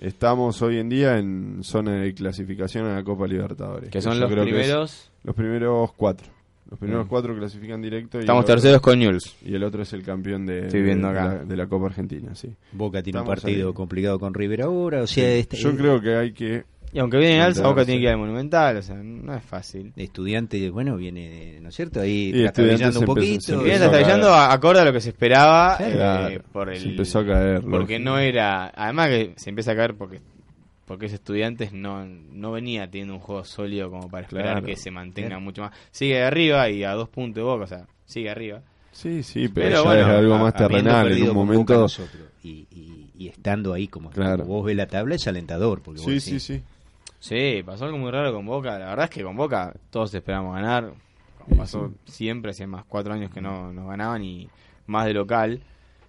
[0.00, 3.90] Estamos hoy en día en zona de clasificación a la Copa Libertadores.
[3.90, 6.26] Que son yo los primeros- los primeros cuatro.
[6.70, 7.08] Los primeros Mm.
[7.08, 8.18] cuatro clasifican directo.
[8.18, 9.36] Y Estamos otro- terceros con Newell's.
[9.44, 11.28] Y el otro es el campeón de, Estoy viendo de- acá.
[11.30, 12.48] de la, de la Copa Argentina, sí.
[12.72, 13.74] Boca tiene un partido ahí.
[13.74, 15.38] complicado con River ahora, o sea, Sí.
[15.40, 16.64] este- yo creo que hay que...
[16.92, 19.44] Y aunque viene en alza, Boca tiene que ir al Monumental, o sea, no es
[19.44, 19.92] fácil.
[19.96, 22.00] estudiante, bueno, viene, ¿no es cierto?
[22.00, 23.62] Ahí trastabillando un poquito.
[23.62, 25.84] Viene trastabillando acorde a lo que se esperaba Sí.
[25.84, 28.10] eh, Claro, por el, se empezó a caer, porque lógico.
[28.10, 30.20] no era además que se empieza a caer porque
[30.84, 34.66] porque es estudiantes no no venía teniendo un juego sólido como para esperar Claro.
[34.66, 37.86] que se mantenga mucho más sigue arriba y a dos puntos de boca o sea
[38.06, 41.12] sigue arriba Sí, sí, pero, Pero ya bueno, es algo más terrenal.
[41.12, 41.74] En un momento...
[41.74, 44.42] nosotros y, y- y estando ahí como, Claro.
[44.42, 45.80] como vos ves la tabla es alentador.
[45.80, 46.56] Porque Sí, vos sí, decís, sí.
[46.58, 46.62] sí
[47.64, 50.92] pasó algo muy raro con Boca la verdad es que con Boca todos esperamos ganar
[50.92, 52.12] Sí, como pasó sí.
[52.12, 54.48] siempre hacía más cuatro años que no, no ganaban y
[54.86, 55.60] más de local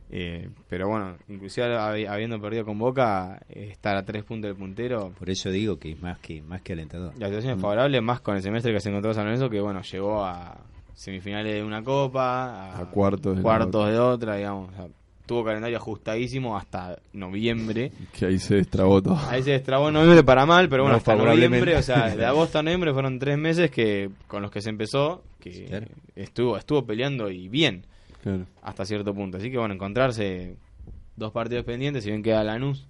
[0.10, 4.58] eh, pero bueno inclusive hab- habiendo perdido con Boca eh, estar a tres puntos del
[4.58, 7.13] puntero Por eso digo que es más que más que alentador.
[7.17, 9.82] La situación es favorable más con el semestre que se encontró San Lorenzo, que bueno,
[9.84, 10.58] llegó a
[10.93, 13.91] semifinales de una copa, a, A cuartos de cuartos otra.
[13.91, 14.69] de otra, digamos.
[14.69, 14.88] o sea,
[15.32, 17.94] tuvo calendario ajustadísimo hasta noviembre.
[18.12, 19.17] Que ahí se destrabó todo.
[19.30, 22.26] Ahí se destrabó en noviembre para mal, pero bueno, No, hasta noviembre, o sea, de
[22.26, 25.88] agosto a noviembre fueron tres meses que con los que se empezó, que Claro.
[26.17, 27.86] estuvo estuvo peleando y bien
[28.22, 28.46] Claro.
[28.62, 29.38] hasta cierto punto.
[29.38, 30.58] Así que bueno, encontrarse
[31.15, 32.86] dos partidos pendientes, si bien queda Lanús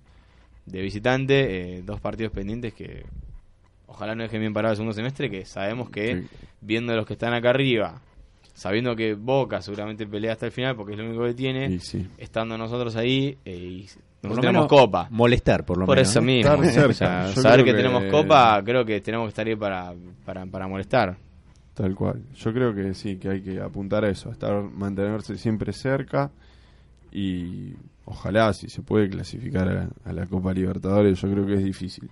[0.66, 3.06] de visitante, eh, dos partidos pendientes que
[3.86, 6.28] ojalá no dejen bien parado el segundo semestre, que sabemos que Sí.
[6.62, 8.02] viendo los que están acá arriba,
[8.62, 12.08] sabiendo que Boca seguramente pelea hasta el final porque es lo único que tiene, sí.
[12.20, 13.82] estando nosotros ahí eh, y
[14.22, 15.08] Por nosotros lo tenemos menos copa.
[15.10, 16.10] Molestar, por lo Por menos.
[16.12, 16.26] eso ¿no?
[16.28, 16.72] mismo, Estar ¿eh?
[16.72, 16.90] cerca.
[16.90, 19.96] O sea, Yo saber que, que- tenemos copa, creo que tenemos que estar ahí para,
[20.24, 21.18] para, para molestar.
[21.74, 22.22] Tal cual.
[22.36, 26.30] Yo creo que sí, que hay que apuntar a eso, a estar, mantenerse siempre cerca
[27.12, 27.74] y
[28.06, 32.12] ojalá si se puede clasificar a, a la Copa Libertadores, yo creo que es difícil.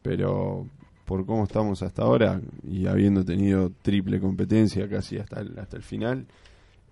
[0.00, 0.66] Pero
[1.04, 5.82] por cómo estamos hasta ahora y habiendo tenido triple competencia casi hasta el, hasta el
[5.82, 6.26] final,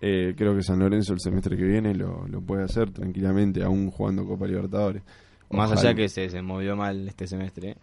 [0.01, 3.89] eh, creo que San Lorenzo el semestre que viene lo, lo puede hacer tranquilamente, aún
[3.91, 5.03] jugando Copa Libertadores.
[5.49, 7.75] Más allá que se, se movió mal este semestre,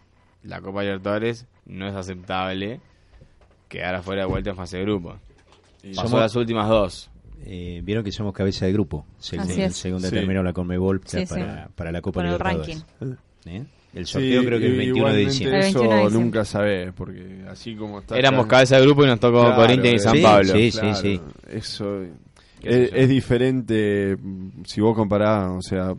[0.42, 2.80] la Copa Libertadores no es aceptable
[3.68, 5.16] quedar afuera de vuelta en fase de grupo.
[5.94, 7.10] Pasó Somos- las últimas dos.
[7.44, 10.06] Eh, Vieron que somos cabeza de grupo, según, según Sí.
[10.10, 11.72] determinó la Conmebol Sí, para, sí.
[11.76, 12.84] para la Copa el Libertadores.
[13.00, 13.16] ranking.
[13.46, 13.64] ¿Eh?
[13.94, 15.58] El sorteo Sí, creo que el i- 21 de diciembre.
[15.58, 16.24] El 21 de Eso diciembre.
[16.24, 18.16] nunca sabés, porque así como está...
[18.18, 20.52] Éramos cabeza de grupo y nos tocó Claro, Corinthians y San sí, Pablo.
[20.54, 20.70] sí.
[20.72, 22.00] Claro, Eso
[22.60, 25.94] ¿Qué sé es, es diferente mm, si vos comparás, o sea,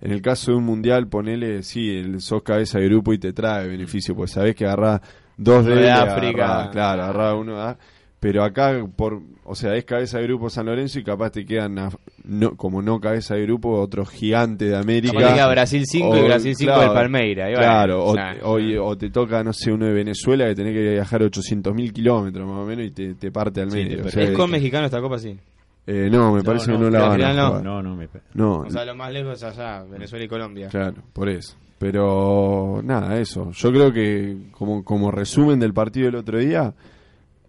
[0.00, 3.32] en el caso de un mundial, ponele, sí, el, sos cabeza de grupo y te
[3.32, 5.00] trae beneficio, pues sabés que agarrás
[5.36, 6.44] dos Uno de, de África.
[6.66, 7.76] agarrás- claro, agarrás uno de-
[8.24, 11.78] pero acá por, o sea, es cabeza de grupo San Lorenzo y capaz te quedan
[11.78, 11.90] a-
[12.24, 15.12] no, como no cabeza de grupo otros gigantes de América.
[15.18, 17.48] Te Brasil 5 y O, Brasil 5 claro, del Palmeiras.
[17.50, 20.46] y bueno, Claro, o, o sea, o- o te toca, no sé, uno de Venezuela
[20.46, 23.76] que tenés que viajar 800.000 kilómetros más o menos y te, te parte al Sí,
[23.76, 24.08] medio.
[24.08, 25.38] sea, es con mexicano esta copa, sí.
[25.86, 27.60] eh, no, me parece que no la van a no.
[27.60, 28.08] No, no, me...
[28.32, 30.68] No, O sea, lo más lejos es allá, Venezuela y Colombia.
[30.70, 31.56] claro, por eso.
[31.78, 33.50] Pero nada, eso.
[33.50, 36.72] Yo creo que como, como resumen del partido del otro día,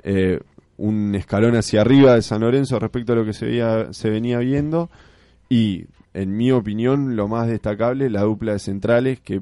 [0.03, 0.39] eh,
[0.77, 4.39] un escalón hacia arriba de San Lorenzo respecto a lo que se, veía, se venía
[4.39, 4.89] viendo
[5.49, 9.41] y, en mi opinión, lo más destacable, la dupla de centrales que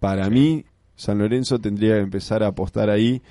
[0.00, 0.64] para mí
[0.96, 3.22] San Lorenzo tendría que empezar a apostar ahí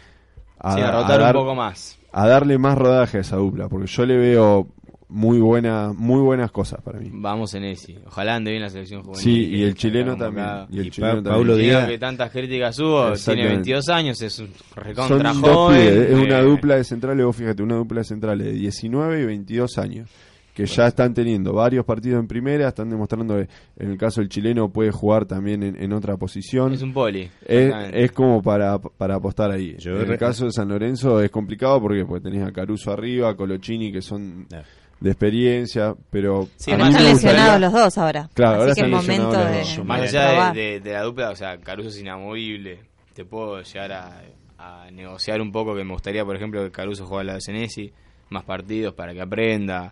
[0.60, 1.98] a, Sí, a a rotar dar- un poco más.
[2.12, 4.68] a darle más rodaje a esa dupla, porque yo le veo
[5.14, 7.10] muy buena, muy buenas cosas para mí.
[7.14, 8.00] Vamos en ese.
[8.08, 9.22] Ojalá ande bien la selección juvenil.
[9.24, 10.48] Sí, que y el chileno también.
[10.72, 11.34] Y el Y chileno Pa- también.
[11.36, 13.50] Paulo Chileno Díaz- que tantas críticas hubo, tiene Exactamente.
[13.54, 15.80] 22 años, es un recontra joven.
[15.82, 19.26] es una eh, dupla de centrales, vos fíjate, una dupla de centrales de 19 y
[19.26, 20.10] 22 años,
[20.54, 23.48] que ya están teniendo varios partidos en primera, están demostrando que
[23.78, 26.74] en el caso del chileno puede jugar también en, en otra posición.
[26.74, 27.30] Es un poli.
[27.46, 29.76] Es, como para, para apostar ahí.
[29.80, 33.30] Yo en el caso de San Lorenzo es complicado porque pues tenés a Caruso arriba,
[33.30, 34.66] a Colochini que son Claro.
[35.04, 38.30] De experiencia, pero Sí, a mí más están me lesionados gustaría- los dos ahora.
[38.34, 39.38] Claro, ahora Así que es están momento
[39.78, 39.84] de.
[39.84, 42.80] Más allá de, de- de la dupla, o sea, Caruso es inamovible.
[43.14, 44.22] Te puedo llegar a,
[44.58, 47.42] a negociar un poco que me gustaría, por ejemplo, que Caruso juegue a la de
[47.42, 47.92] Senesi,
[48.30, 49.92] más partidos para que aprenda,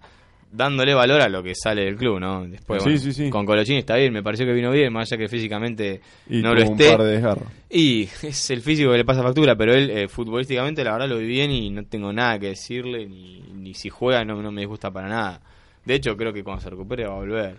[0.52, 2.46] dándole valor a lo que sale del club, ¿no?
[2.48, 3.30] Después, Sí, bueno, sí, sí.
[3.30, 6.54] con Colochini está bien, me pareció que vino bien, más allá que físicamente y no
[6.54, 6.92] lo un esté.
[6.92, 7.48] par de desgarros.
[7.70, 11.18] Y es el físico que le pasa factura, pero él eh, futbolísticamente la verdad lo
[11.18, 14.62] vi bien y no tengo nada que decirle, ni, ni si juega no, no me
[14.62, 15.42] disgusta para nada.
[15.86, 17.58] De hecho, creo que cuando se recupere va a volver.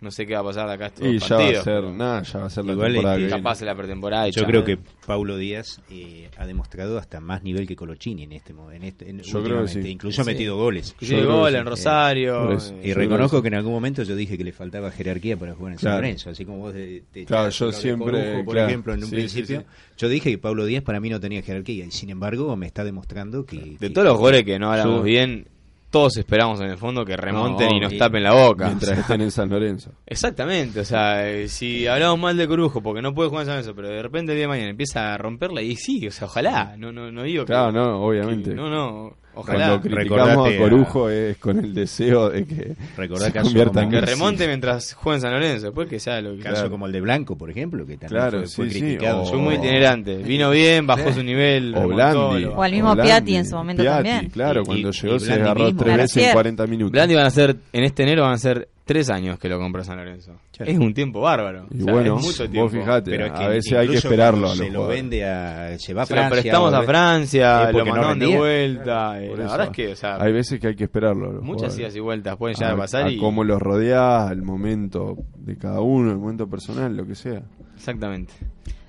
[0.00, 1.64] No sé qué va a pasar de acá a estos Y ya va a partidos.
[1.64, 3.42] ser, nada, ya va a ser la Igual, temporada este, que viene.
[3.42, 4.50] pase la pretemporada y Yo chao.
[4.50, 8.76] creo que Paulo Díaz eh, ha demostrado hasta más nivel que Colochini en este momento.
[8.76, 9.82] En este, en- Yo creo que últimamente.
[9.82, 9.88] sí.
[9.88, 10.30] Incluso ha Sí.
[10.30, 10.94] metido goles.
[11.00, 11.68] Sí, Yo creo gol que en sí.
[11.70, 12.42] Rosario.
[12.44, 12.74] Por eso.
[12.74, 15.36] eh, Y Yo reconozco creo que en algún momento yo dije que le faltaba jerarquía
[15.36, 16.02] para jugar en San Claro.
[16.02, 18.68] Lorenzo, así como vos de, te Claro, yo de siempre, Corujo, por claro.
[18.68, 19.94] ejemplo, en un Sí, principio, sí, sí.
[19.96, 22.84] yo dije que Pablo Díaz para mí no tenía jerarquía y sin embargo me está
[22.84, 23.56] demostrando que...
[23.56, 25.48] De que- todos los goles que no hablamos Yo- bien,
[25.96, 28.66] todos esperamos en el fondo que remonten No, y nos y- tapen la boca.
[28.66, 29.92] Mientras estén en San Lorenzo.
[30.04, 33.54] Exactamente, o sea, eh, si hablamos mal de Corujo porque no puede jugar en San
[33.56, 36.26] Lorenzo, pero de repente el día de mañana empieza a romperla y sí, o sea,
[36.26, 38.50] ojalá, no no no digo que- Claro, no, obviamente.
[38.50, 43.26] que- no, no, ojalá Cuando criticamos a Corujo es con el deseo de que Recordá
[43.26, 46.32] se casos convierta en que remonte mientras juega en San Lorenzo, después que sea lo
[46.36, 46.70] que Caso Claro.
[46.70, 49.22] como el de Blanco, por ejemplo, que también Claro, fue, fue sí, sí, criticado.
[49.22, 52.44] o- Fue muy itinerante, vino bien, bajó su nivel, O Blandi.
[52.46, 54.30] O al mismo Blandi, Piatti en su momento Piatti, también.
[54.30, 56.32] claro, Y- cuando y- llegó y se agarró tres veces en Gracier.
[56.32, 56.92] 40 minutos.
[56.92, 59.84] Blandi van a ser, en este enero van a ser tres años que lo compró
[59.84, 60.32] San Lorenzo.
[60.56, 60.72] Claro.
[60.72, 61.66] Es un tiempo bárbaro.
[61.70, 63.96] Y o sea, bueno, es mucho vos fijate, Pero es que a veces hay que
[63.96, 66.72] esperarlo cuando a los se lo vende a se va a Se lo Francia prestamos
[66.72, 69.20] o- a Francia, lo no mandaron de vuelta.
[69.22, 69.50] eh, la eso.
[69.52, 71.32] verdad es que, o sea, hay veces que hay que esperarlo.
[71.32, 71.78] los muchas jugadores.
[71.80, 73.18] idas y vueltas pueden llegar a, a, pasar a y.
[73.18, 77.42] cómo los rodea, el momento de cada uno, el momento personal, lo que sea.
[77.74, 78.32] Exactamente.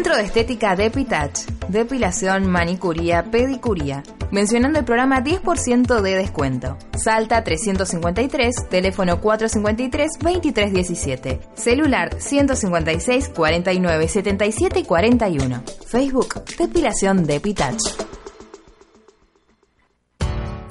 [0.02, 1.46] Centro de Estética Depitach.
[1.68, 4.02] Depilación, manicuría, pedicuría.
[4.32, 6.76] Mencionando el programa 10% de descuento.
[6.96, 11.40] Salta 353, teléfono 453-2317.
[11.54, 15.62] Celular 156 49 77 41.
[15.86, 17.78] Facebook Depilación Depitach.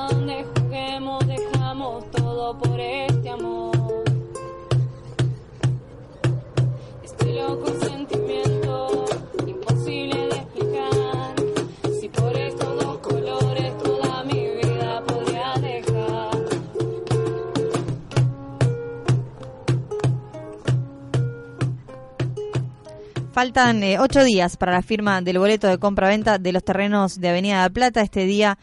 [0.08, 4.04] Dónde juguemos, dejamos todo por este amor.
[7.02, 9.04] Este loco sentimiento,
[9.46, 11.34] imposible de explicar.
[12.00, 16.30] Si por estos dos colores toda mi vida podría dejar.
[23.32, 27.28] faltan eh, ocho días para la firma del boleto de compra-venta de los terrenos de
[27.28, 28.00] Avenida de Plata.
[28.00, 28.58] Este día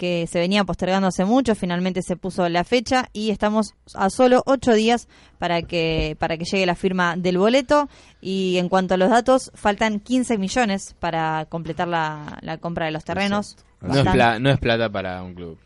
[0.00, 4.42] que se venía postergando hace mucho, finalmente se puso la fecha y estamos a solo
[4.46, 7.88] ocho días para que para que llegue la firma del boleto.
[8.22, 12.92] Y en cuanto a los datos, faltan 15 millones para completar la, la compra de
[12.92, 13.58] los terrenos.
[13.82, 15.58] No es, pla- no es plata para un club.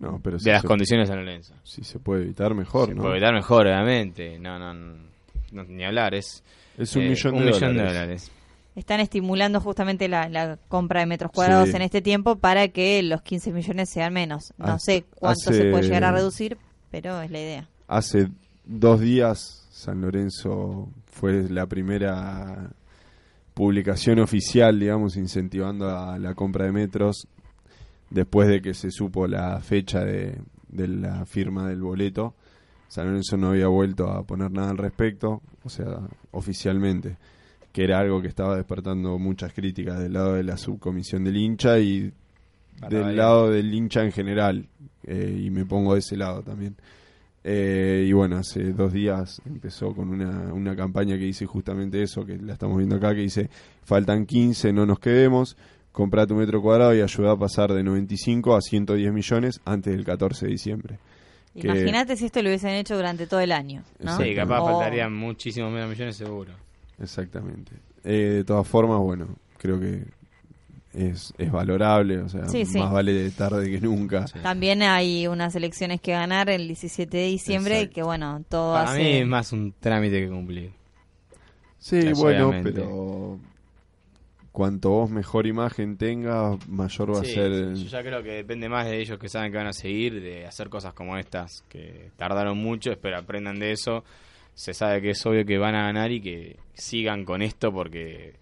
[0.00, 1.54] No, pero de si las se- condiciones de San Lorenzo.
[1.62, 3.02] Si se puede evitar, mejor, Se ¿no?
[3.02, 4.38] puede evitar mejor, obviamente.
[4.40, 4.96] No, no, no,
[5.52, 6.14] no, ni hablar.
[6.14, 6.42] Es,
[6.76, 8.30] Es un eh, millón un de millón de dólares.
[8.76, 11.76] Están estimulando justamente la, la compra de metros cuadrados Sí.
[11.76, 14.52] en este tiempo para que los 15 millones sean menos.
[14.58, 16.56] No sé cuánto hace- se puede llegar a reducir,
[16.90, 17.68] pero es la idea.
[17.88, 18.28] Hace
[18.64, 22.70] dos días San Lorenzo fue la primera
[23.54, 27.26] publicación oficial, digamos, incentivando a la compra de metros
[28.10, 32.34] después de que se supo la fecha de, de la firma del boleto.
[32.88, 36.00] San Lorenzo no había vuelto a poner nada al respecto, o sea,
[36.32, 37.16] oficialmente,
[37.76, 41.78] que era algo que estaba despertando muchas críticas del lado de la subcomisión del hincha
[41.78, 42.10] y
[42.80, 44.66] Para del lado del hincha en general,
[45.04, 46.74] eh, y me pongo de ese lado también.
[47.44, 52.24] Eh, y bueno, hace dos días empezó con una, una campaña que dice justamente eso,
[52.24, 53.50] que la estamos viendo acá, que dice,
[53.84, 55.58] faltan 15, no nos quedemos,
[55.92, 60.04] compra tu metro cuadrado y ayuda a pasar de 95 a 110 millones antes del
[60.06, 60.98] 14 de diciembre.
[61.54, 63.82] Que- Imagínate si esto lo hubiesen hecho durante todo el año.
[64.00, 64.16] ¿no?
[64.16, 66.52] Sí, capaz O- faltarían muchísimos menos millones seguro.
[67.00, 67.72] Exactamente.
[68.04, 69.28] Eh, de todas formas, bueno,
[69.58, 70.04] creo que
[70.94, 72.78] es, es valorable, o sea, Sí, sí.
[72.78, 74.24] más vale tarde que nunca.
[74.42, 78.98] También hay unas elecciones que ganar el 17 de diciembre que bueno, todo Para hace...
[79.02, 80.70] mí es más un trámite que cumplir.
[81.78, 83.38] Sí, bueno, pero
[84.50, 87.74] cuanto vos mejor imagen tengas, mayor va Sí, a ser...
[87.74, 90.46] Yo ya creo que depende más de ellos que saben que van a seguir, de
[90.46, 94.02] hacer cosas como estas, que tardaron mucho, espero aprendan de eso.
[94.56, 98.34] Se sabe que es obvio que van a ganar y que sigan con esto porque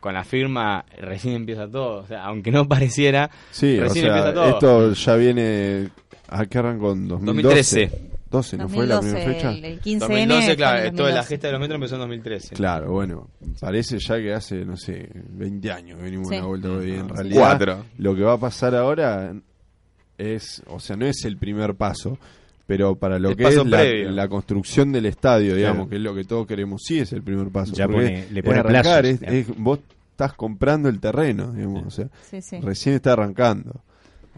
[0.00, 2.02] con la firma recién empieza todo.
[2.02, 4.48] O sea, aunque no pareciera, Sí, o recién sea, empieza todo.
[4.50, 5.88] esto ya viene...
[6.28, 6.92] ¿A qué arrancó?
[6.92, 7.42] ¿En 2012?
[7.88, 8.12] 2013.
[8.30, 9.50] 12, ¿no fue la 2012, primera fecha?
[9.58, 11.28] el- el 15N 2012, fue claro, en toda la 2012.
[11.28, 12.54] gesta de los metros empezó en 2013.
[12.54, 13.28] Claro, bueno,
[13.60, 16.34] parece ya que hace, no sé, 20 años que venimos Sí.
[16.36, 16.92] a la vuelta hoy.
[16.92, 17.12] En Sí.
[17.14, 17.84] realidad, Cuatro.
[17.98, 19.34] lo que va a pasar ahora
[20.18, 22.18] es, o sea, no es el primer paso,
[22.74, 25.90] pero para lo El que es la, construcción del estadio, digamos, Claro.
[25.90, 27.74] que es lo que todos queremos, sí es el primer paso.
[27.74, 29.80] Ya pone- le es pone arrancar, plazos, es- es- vos
[30.12, 32.60] estás comprando el terreno, digamos, o sea, Sí, sí.
[32.62, 33.82] recién está arrancando.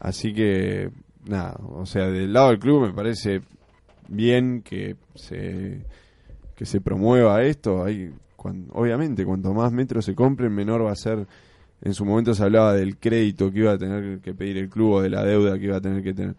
[0.01, 0.91] Así que,
[1.27, 3.41] nada, o sea, del lado del club me parece
[4.09, 5.83] bien que se,
[6.57, 7.85] que se promueva esto.
[7.85, 11.25] Hay, cuan- obviamente, cuanto más metros se compren, menor va a ser.
[11.83, 14.93] En su momento se hablaba del crédito que iba a tener que pedir el club
[14.95, 16.35] o de la deuda que iba a tener que tener.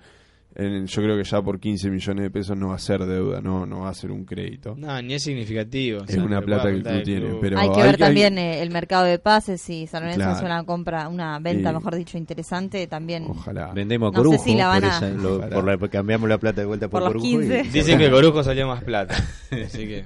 [0.58, 3.42] En- yo creo que ya por 15 millones de pesos no va a ser deuda,
[3.42, 4.74] no, no va a ser un crédito.
[4.78, 6.00] No, ni es significativo.
[6.00, 7.40] o Es sea, una plata que el club tiene, club.
[7.42, 10.20] pero hay que hay ver que- también eh, el mercado de pases, si San Lorenzo
[10.22, 10.32] Claro.
[10.38, 13.26] hace una compra, una venta, Y- mejor dicho, interesante, también.
[13.28, 13.74] Ojalá.
[13.74, 15.56] Vendemos No sé Corujo, si la van por, a- esa- lo- Ojalá.
[15.56, 17.28] por la- cambiamos la plata de vuelta por, Por los Corujo.
[17.44, 17.64] y- 15.
[17.74, 19.14] Dicen que Corujo salió más plata.
[19.52, 20.06] Así que,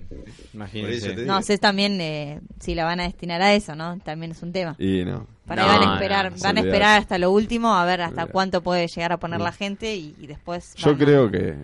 [0.53, 1.15] imagínense.
[1.25, 3.99] No sé también eh, si la van a destinar a eso, ¿no?
[3.99, 4.75] También es un tema.
[4.79, 5.27] Y no.
[5.49, 8.27] Para No, van a esperar, no, van a esperar hasta lo último a ver hasta
[8.27, 10.73] cuánto puede llegar a poner la gente y, y después.
[10.75, 11.55] Yo creo que.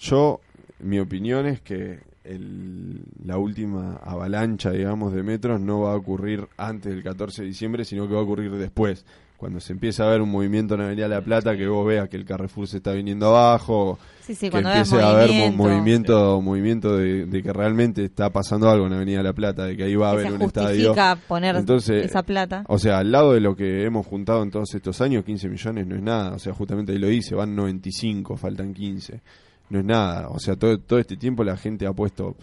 [0.00, 0.40] Yo,
[0.78, 6.48] mi opinión es que el- la última avalancha, digamos, de metros no va a ocurrir
[6.56, 9.04] antes del 14 de diciembre, sino que va a ocurrir después.
[9.44, 12.16] Cuando se empieza a ver un movimiento en Avenida La Plata, que vos veas que
[12.16, 15.62] el Carrefour se está viniendo abajo, Sí, sí, que empiece a haber mo- movimiento.
[15.68, 19.84] movimiento, movimiento de, de que realmente está pasando algo en Avenida La Plata, de que
[19.84, 20.94] ahí va a haber un estadio.
[21.28, 22.64] poner Entonces, esa plata.
[22.68, 25.86] O sea, al lado de lo que hemos juntado en todos estos años, 15 millones
[25.86, 26.32] no es nada.
[26.34, 29.20] O sea, justamente ahí lo dice, van 95, faltan 15.
[29.68, 30.28] No es nada.
[30.30, 32.34] O sea, todo, todo este tiempo la gente ha puesto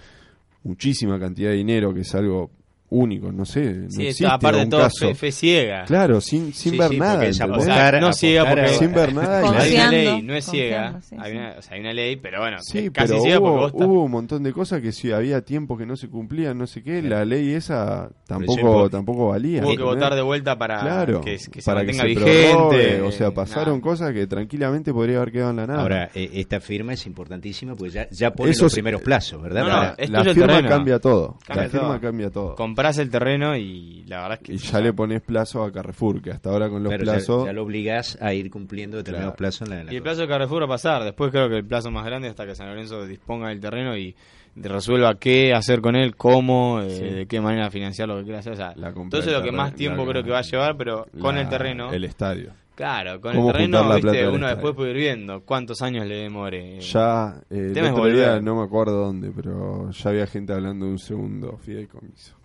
[0.64, 2.52] muchísima cantidad de dinero, que es algo
[2.92, 3.62] único, no sé.
[3.74, 5.08] No Sí, existe aparte de un todo, caso.
[5.08, 5.86] fe, fe ciega.
[5.86, 7.24] Claro, sin, sin Sí, ver sí, nada.
[7.24, 9.42] Apostar- no ciega porque sin ver nada.
[9.42, 11.02] y la- hay una ley, no es ciega.
[11.02, 13.76] sí, hay, una, o sea, hay una ley, pero bueno, Sí, casi pero ciega porque
[13.78, 16.68] hubo, hubo un montón de cosas que si había tiempo que no se cumplían, no
[16.68, 19.64] sé qué, la ley esa tampoco tampoco valía.
[19.64, 22.50] hubo que votar de vuelta para claro, que, que se para mantenga se vigente.
[22.52, 25.82] prorrogue, o sea, pasaron cosas que tranquilamente podría haber quedado en la nada.
[25.82, 29.96] Ahora, eh, esta firma es importantísima porque ya, ya pone Eso los primeros plazos, ¿verdad?
[30.10, 31.38] La firma cambia todo.
[31.48, 32.56] La firma cambia todo.
[32.82, 36.20] Comprás el terreno y la verdad es que Y ya le pones plazo a Carrefour,
[36.20, 37.46] que hasta ahora con los Claro, plazos.
[37.46, 39.38] ya, lo obligás a ir cumpliendo determinados Claro.
[39.38, 40.10] plazos en la, en la Y el cosa.
[40.10, 41.04] plazo de Carrefour va a pasar.
[41.04, 43.96] Después creo que el plazo más grande es hasta que San Lorenzo disponga del terreno
[43.96, 44.16] y
[44.56, 48.54] resuelva qué hacer con él, cómo, eh, de qué manera financiar lo que quiera hacer.
[48.54, 50.76] O sea, La compra entonces lo que más tiempo la- creo que va a llevar,
[50.76, 51.94] pero con el terreno.
[51.94, 52.52] El estadio.
[52.74, 54.48] Claro, con ¿Cómo el terreno, la viste, uno estadio?
[54.56, 56.80] después puede ir viendo cuántos años le demore.
[56.80, 60.88] Ya, eh, el tema es día, no me acuerdo dónde, pero ya había gente hablando
[60.88, 62.41] de un segundo fideicomiso.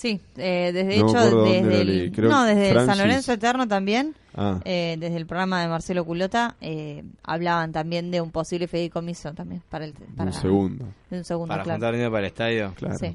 [0.00, 2.96] Sí, eh, desde No hecho, desde el- no, desde San.
[2.96, 4.58] Lorenzo Eterno también, Ah.
[4.64, 9.60] eh, desde el programa de Marcelo Culota, eh, hablaban también de un posible fideicomiso también
[9.68, 10.86] para el para, Un segundo.
[11.10, 11.76] de un segundo, Para claro.
[11.76, 12.72] juntar dinero para el estadio.
[12.76, 12.96] Claro.
[12.98, 13.14] Sí.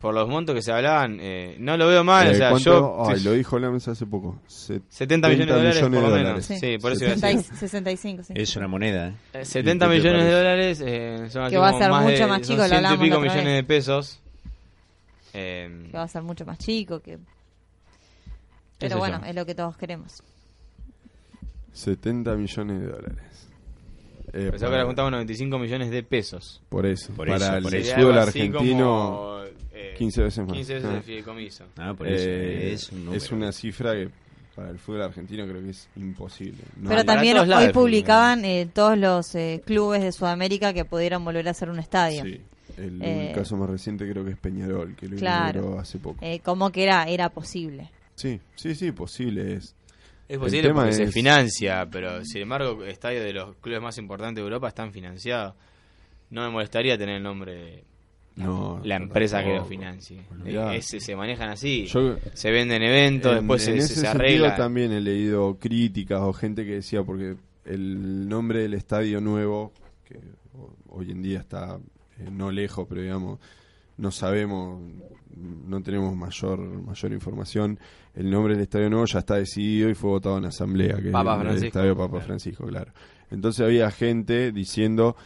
[0.00, 2.28] Por los montos que se hablaban, eh, no lo veo mal.
[2.28, 2.70] Eh, o sea, ¿cuánto?
[2.70, 3.04] yo.
[3.10, 4.40] Ay, lo dijo Lames hace poco.
[4.46, 6.10] 70 millones de dólares, por lo menos.
[6.10, 6.46] dólares.
[6.46, 7.56] Sí, por eso iba a 60 y- decir.
[7.56, 8.32] 65, sí.
[8.34, 9.08] Es una moneda.
[9.08, 9.14] ¿eh?
[9.34, 12.02] Eh, 70 ¿Y qué te millones de dólares eh, son Que va a ser más
[12.04, 14.20] mucho de, más son chico, lo ciento y hablamos pico millones de pesos.
[15.34, 17.18] Eh, Que va a ser mucho más chico, que...
[18.78, 19.26] Pero bueno, yo.
[19.26, 20.22] es lo que todos queremos.
[21.72, 23.48] 70 millones de dólares.
[24.32, 26.62] Eh, pensaba que le juntamos 95 millones de pesos.
[26.68, 27.94] Por eso, Por para eso, el por eso.
[27.96, 29.40] fútbol argentino, como,
[29.72, 30.52] eh, 15 veces más.
[30.56, 30.96] 15 veces Ah.
[30.96, 31.64] el fideicomiso.
[31.76, 32.24] Ah, por eso.
[32.28, 32.92] Eh, es
[33.32, 34.08] un una cifra que
[34.54, 36.62] para el fútbol argentino creo que es imposible.
[36.76, 41.24] No Pero hay- también hoy publicaban eh, todos los eh, clubes de Sudamérica que pudieran
[41.24, 42.22] volver a hacer un estadio.
[42.24, 42.40] Sí.
[42.80, 45.58] El, Eh, caso más reciente creo que es Peñarol, que lo Claro.
[45.60, 46.18] inauguró hace poco.
[46.24, 47.90] Eh, como que era, era posible.
[48.14, 49.74] Sí, sí, sí, posible es.
[50.28, 54.42] Es posible porque se financia, pero sin embargo, estadios de los clubes más importantes de
[54.42, 55.54] Europa están financiados.
[56.30, 57.84] No me molestaría tener el nombre de
[58.36, 59.66] No, la no, empresa que lo.
[60.72, 61.86] Es- se manejan así.
[61.86, 64.54] Yo- se venden eventos, En- después en se, ese se arregla.
[64.54, 69.72] también he leído críticas o gente que decía porque el nombre del estadio nuevo
[70.04, 70.16] que
[70.56, 71.78] ho- hoy en día está
[72.30, 73.38] no lejos pero digamos
[73.96, 74.80] no sabemos
[75.36, 77.78] no tenemos mayor mayor información
[78.14, 81.34] el nombre del estadio nuevo ya está decidido y fue votado en asamblea que Papa
[81.34, 81.66] es el, Francisco.
[81.66, 82.24] estadio Papa Claro.
[82.26, 82.92] Francisco claro
[83.30, 85.16] entonces había gente diciendo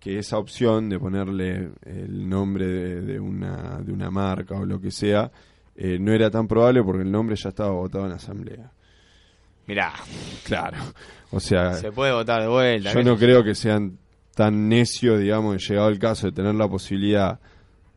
[0.00, 4.80] que esa opción de ponerle el nombre de, de una de una marca o lo
[4.80, 5.30] que sea
[5.74, 8.70] eh, no era tan probable porque el nombre ya estaba votado en asamblea.
[9.66, 9.92] Mirá,
[10.44, 10.78] Claro.
[11.32, 12.92] O sea, se puede votar de vuelta.
[12.94, 13.98] yo no creo que sean
[14.36, 17.40] tan necios, digamos, de llegado el caso de tener la posibilidad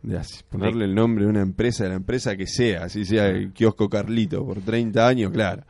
[0.02, 0.18] de
[0.50, 3.90] ponerle el nombre de una empresa, de la empresa que sea, así sea el kiosco
[3.90, 5.64] Carlito, por 30 años, claro.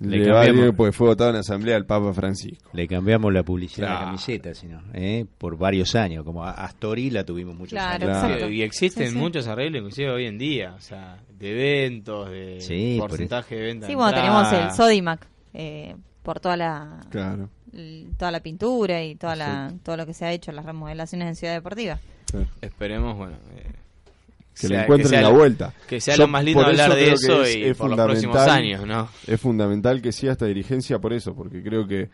[0.00, 0.74] Le Le, cambiamos.
[0.76, 2.68] porque fue votado en asamblea el Papa Francisco.
[2.74, 4.00] Le cambiamos la publicidad a Claro.
[4.00, 5.24] la camiseta, sino, ¿eh?
[5.38, 6.24] por varios años.
[6.24, 8.24] Como a Astori la tuvimos muchos Claro, años.
[8.24, 8.48] exacto.
[8.50, 9.18] Y existen Sí, sí.
[9.18, 13.62] muchos arreglos, inclusive hoy en día, o sea, de eventos, de Sí, por porcentaje de
[13.62, 13.86] venta.
[13.86, 15.94] Sí, de bueno, tenemos el Sodimac eh,
[16.24, 17.48] por toda la Claro.
[18.18, 21.36] Toda la pintura y toda la todo lo que se ha hecho, las remodelaciones en
[21.36, 21.98] Ciudad Deportiva.
[22.60, 23.36] Esperemos, bueno.
[23.56, 23.72] eh,
[24.54, 25.74] Que sea- le encuentren sea la lo- vuelta.
[25.88, 28.36] Que sea Yo lo más lindo hablar de eso es- y es por los próximos
[28.36, 29.08] fundamental- años, ¿no?
[29.32, 32.10] Es fundamental que siga esta dirigencia por eso, porque creo que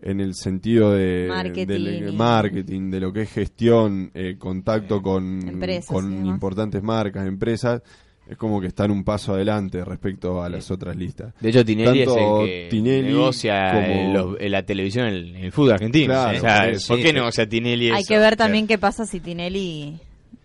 [0.00, 5.02] en el sentido de Marketing del y- marketing, de lo que es gestión, eh, contacto
[5.02, 7.82] con, Empresas con importantes marcas, empresas,
[8.28, 11.32] es como que están un paso adelante respecto a las otras listas.
[11.40, 15.52] De hecho, Tinelli Tanto es el que Tinelli negocia como- en la televisión el, el
[15.52, 16.12] fútbol argentino.
[16.12, 16.88] Claro, O sea, por eso.
[16.88, 17.14] ¿Por Sí, qué sí.
[17.14, 18.08] negocia Tinelli Hay eso?
[18.08, 19.98] que ver O sea, también qué pasa si Tinelli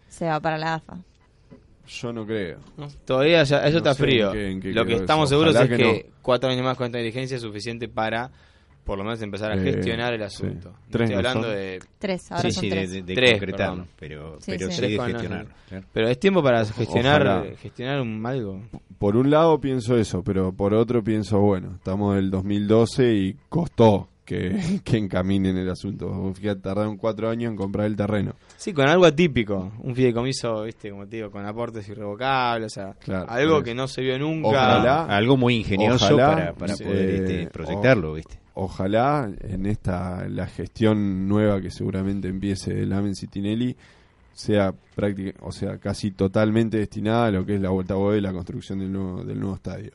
[0.10, 0.98] se va para la AFA.
[1.88, 2.60] Yo no creo.
[2.78, 2.88] ¿no?
[3.06, 4.32] Todavía ya- eso No está en frío.
[4.32, 5.36] qué- en qué Lo que estamos eso.
[5.36, 8.32] seguros Ojalá es que que, cuatro años más con esta dirigencia es suficiente para
[8.84, 10.26] por lo menos empezar a Eh, gestionar el sí.
[10.26, 10.70] asunto.
[10.72, 11.56] No Tres Estoy hablando son.
[11.58, 11.80] de...
[12.00, 12.92] Tres, ahora Sí, son sí, tres.
[12.92, 13.88] de- de Tres, concretarlo, perdón.
[14.00, 14.74] pero, Sí, pero sí.
[14.76, 15.50] sí, Tres de gestionarlo.
[15.70, 15.86] claro.
[15.94, 17.56] Pero es tiempo para gestionar, Ojalá.
[17.58, 18.62] gestionar un algo.
[19.00, 23.36] Por un lado pienso eso, pero por otro pienso, bueno, estamos en el 2012 y
[23.50, 24.56] costó que,
[24.86, 26.32] que encaminen el asunto.
[26.34, 28.34] Fíjate, tardaron cuatro años en comprar el terreno.
[28.56, 29.74] Sí, con algo atípico.
[29.80, 32.72] Un fideicomiso, viste, como te digo, con aportes irrevocables.
[32.72, 34.48] O sea, Claro, algo que no se vio nunca.
[34.48, 35.06] Ojalá.
[35.08, 38.40] Algo muy ingenioso Ojalá, para, para sí, poder este, eh, proyectarlo, ¿viste?
[38.56, 43.76] Ojalá en esta la gestión nueva que seguramente empiece de Lamen Citinelli
[44.34, 48.18] sea práctica, o sea, casi totalmente destinada a lo que es la vuelta a Boe
[48.18, 49.92] y la construcción del nuevo, del nuevo estadio.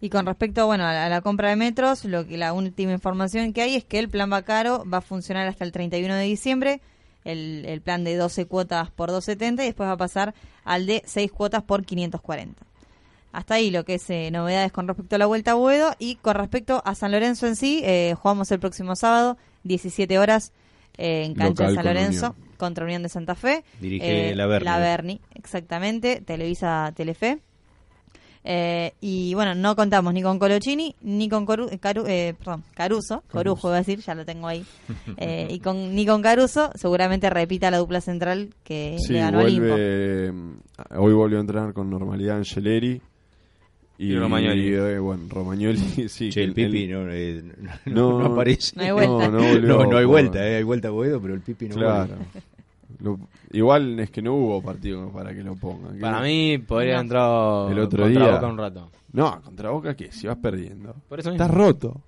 [0.00, 2.92] Y con respecto bueno, a la, a la compra de metros, lo que la última
[2.92, 6.24] información que hay es que el plan Bacaro va a funcionar hasta el 31 de
[6.24, 6.80] diciembre,
[7.24, 11.02] el, el plan de 12 cuotas por 270 y después va a pasar al de
[11.04, 12.69] 6 cuotas por 540.
[13.32, 16.16] Hasta ahí lo que es eh, novedades con respecto a la Vuelta a Buedo y
[16.16, 20.52] con respecto a San Lorenzo en sí, eh, jugamos el próximo sábado, 17 horas
[20.98, 22.48] eh, en cancha de San Lorenzo Unión.
[22.58, 23.62] contra Unión de Santa Fe.
[23.80, 24.64] Dirige la Berni.
[24.64, 27.38] La Berni, exactamente, Televisa Telefe.
[29.00, 32.04] Y bueno, no contamos ni con Colochini ni con Coru- Caru-
[32.36, 34.64] perdón, Caruso, Corujo iba a decir, ya lo tengo ahí.
[35.48, 40.32] Y con, ni con Caruso, seguramente repita la dupla central que Sí, le ganó vuelve,
[40.96, 43.02] hoy volvió a entrenar con normalidad Angeleri.
[44.02, 44.68] Y, Y Romagnoli.
[44.72, 45.76] eh, bueno, Romagnoli,
[46.08, 46.30] sí.
[46.30, 47.42] Che, el que Pipi él- no, eh,
[47.84, 48.74] no, No, no aparece.
[48.76, 49.28] No hay vuelta.
[49.28, 51.68] No, no volvió No, no hay vuelta, eh, hay vuelta a Boedo, pero el Pipi
[51.68, 52.06] no Claro.
[52.16, 52.24] vuelve.
[53.00, 53.18] Lo-
[53.52, 55.94] igual es que no hubo partido para que lo pongan.
[55.96, 58.34] Que- Para mí podría haber entrado El otro contra día.
[58.36, 58.90] Boca un rato.
[59.12, 60.10] No, contra Boca, ¿qué?
[60.12, 60.94] Si vas perdiendo.
[61.08, 61.62] Por eso Estás mismo.
[61.64, 62.00] roto.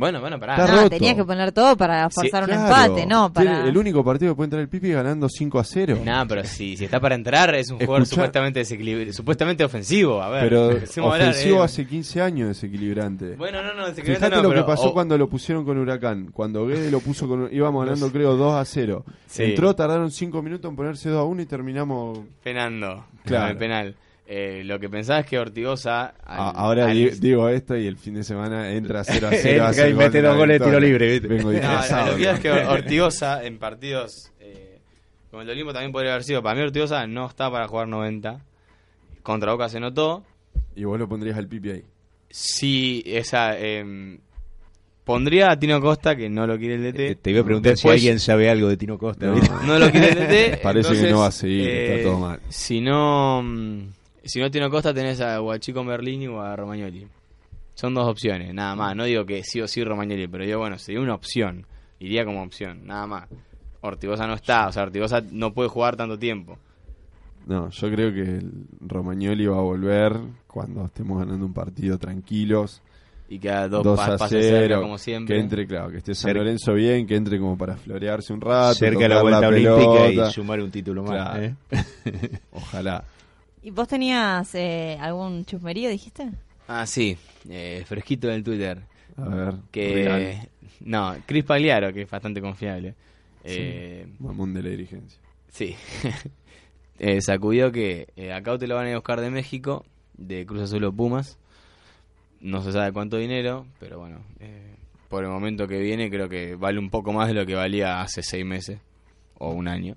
[0.00, 0.56] Bueno, bueno, pará.
[0.56, 0.90] Está No, roto.
[0.90, 2.62] tenías que poner todo para forzar un Claro.
[2.64, 3.50] empate, no para...
[3.56, 5.98] Tiene- El único partido que puede entrar el Pipi ganando 5 a 0.
[6.04, 10.22] No, pero si, si está para entrar, es un jugador Escuchá- supuestamente desequilibri- supuestamente ofensivo.
[10.22, 11.64] A ver, Pero empecemos a hablar, ofensivo eh.
[11.64, 13.36] hace 15 años desequilibrante.
[13.36, 15.76] Bueno, no, no, desequilibrante Fíjate no, lo pero- que pasó o- cuando lo pusieron con
[15.78, 16.30] Huracán.
[16.32, 17.48] Cuando Guede lo puso con.
[17.52, 19.04] íbamos ganando, creo, 2 a 0.
[19.26, 19.42] Sí.
[19.44, 22.18] Entró, tardaron 5 minutos en ponerse 2 a 1 y terminamos.
[22.42, 23.04] penando.
[23.24, 23.42] Claro.
[23.44, 23.94] Con el penal.
[24.32, 26.14] Eh, lo que pensaba es que Ortigosa.
[26.24, 29.48] al- A- ahora al- digo esto y el fin de semana entra 0 a 0.
[29.50, 31.26] Entra hace el y gol mete dos goles de tiro libre, ¿viste?
[31.26, 32.12] Vengo No, disfrazado.
[32.12, 34.78] lo que es que Ortigosa en partidos eh,
[35.32, 36.42] como el Olimpo también podría haber sido.
[36.44, 38.40] Para mí Ortigosa no está para jugar 90.
[39.24, 40.22] Contra Boca se notó.
[40.76, 41.84] Y vos lo pondrías al Pipi ahí.
[42.30, 43.58] Sí, esa.
[43.58, 44.16] eh,
[45.04, 47.00] pondría a Tino Costa, que no lo quiere el DT.
[47.10, 49.26] Eh, Te iba a preguntar si alguien sabe algo de Tino Costa.
[49.26, 49.78] No.
[49.78, 50.14] lo quiere el
[50.54, 50.60] DT.
[50.62, 52.38] Parece que no va a seguir, está eh, todo mal.
[52.48, 53.80] Si no, mm,
[54.24, 57.06] si no Tino Costa, tenés a Guachico Merlini o a Romagnoli.
[57.74, 58.94] Son dos opciones, nada más.
[58.94, 61.66] No digo que sí o sí Romagnoli, pero yo, bueno, sería una opción.
[61.98, 63.28] Iría como opción, nada más.
[63.82, 66.58] Ortigosa no está, o sea, Ortigosa no puede jugar tanto tiempo.
[67.46, 70.14] No, yo creo que el Romagnoli va a volver
[70.46, 72.82] cuando estemos ganando un partido tranquilos.
[73.30, 75.34] Y que a dos, 2 pa- a pases cerca, 0, como siempre.
[75.36, 76.40] que entre, claro, que esté San Cerca.
[76.40, 80.28] Lorenzo bien, que entre como para florearse un rato, Cerca de la vuelta olímpica pelota.
[80.28, 81.12] y sumar un título más.
[81.12, 81.42] Claro.
[81.44, 81.54] ¿eh?
[82.52, 83.04] Ojalá.
[83.62, 86.30] ¿Y vos tenías eh, algún chusmerío, dijiste?
[86.68, 87.16] Ah, sí,
[87.48, 88.80] eh, fresquito en el Twitter.
[89.16, 89.94] A ver, Que.
[89.94, 90.48] real.
[90.80, 92.94] No, Cris Pagliaro, que es bastante confiable.
[93.44, 95.20] Eh, Mamón de la dirigencia.
[95.48, 95.74] Sí.
[97.02, 99.86] Eh, sacudió que eh, a Caute lo van a ir a buscar de México,
[100.18, 101.38] de Cruz Azul o Pumas.
[102.42, 104.74] No se sabe cuánto dinero, pero bueno, eh,
[105.08, 108.02] por el momento que viene creo que vale un poco más de lo que valía
[108.02, 108.80] hace seis meses
[109.38, 109.96] o un año.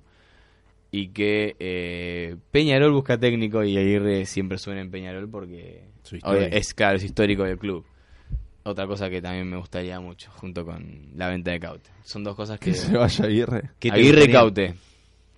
[0.96, 5.82] Y que eh, Peñarol busca técnico y Aguirre siempre suena en Peñarol porque
[6.52, 7.84] es claro, es histórico del club.
[8.62, 11.90] Otra cosa que también me gustaría mucho, junto con la venta de Caute.
[12.04, 12.70] Son dos cosas que...
[12.70, 13.70] Que se vaya Aguirre.
[13.80, 14.30] ¿Qué te Aguirre y?
[14.32, 14.74] Caute.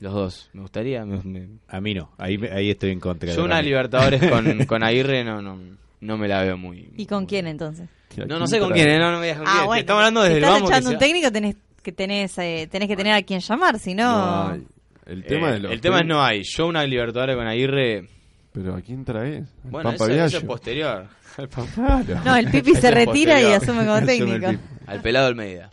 [0.01, 0.51] Los dos.
[0.53, 1.07] Me gustaría.
[1.07, 3.33] me- me- A mí no, ahí, ahí estoy en contra.
[3.33, 3.63] Yo una.
[3.63, 5.59] Libertadores con, con Aguirre no, no,
[6.03, 6.91] no me la veo muy...
[6.99, 7.89] ¿Y con quién entonces?
[8.29, 9.67] No, no sé con quién, eh, no, no me digas con Ah, quién.
[9.69, 10.69] bueno, Estamos hablando si desde el estás vamos.
[10.71, 13.79] que echando un sea- técnico tenés que tenés, eh, tenés que tener a quien llamar,
[13.79, 14.59] si no...
[15.07, 16.43] El tema, Eh, de los el tema es no hay.
[16.45, 18.09] Yo una Libertadores con Aguirre...
[18.53, 19.45] Pero ¿a quién traes?
[19.65, 21.07] ¿Al Bueno, Pampa eso, eso es posterior.
[21.37, 22.25] Al.
[22.25, 24.47] No, el Pipi se retira y asume como técnico.
[24.87, 25.71] Al pelado Almeida.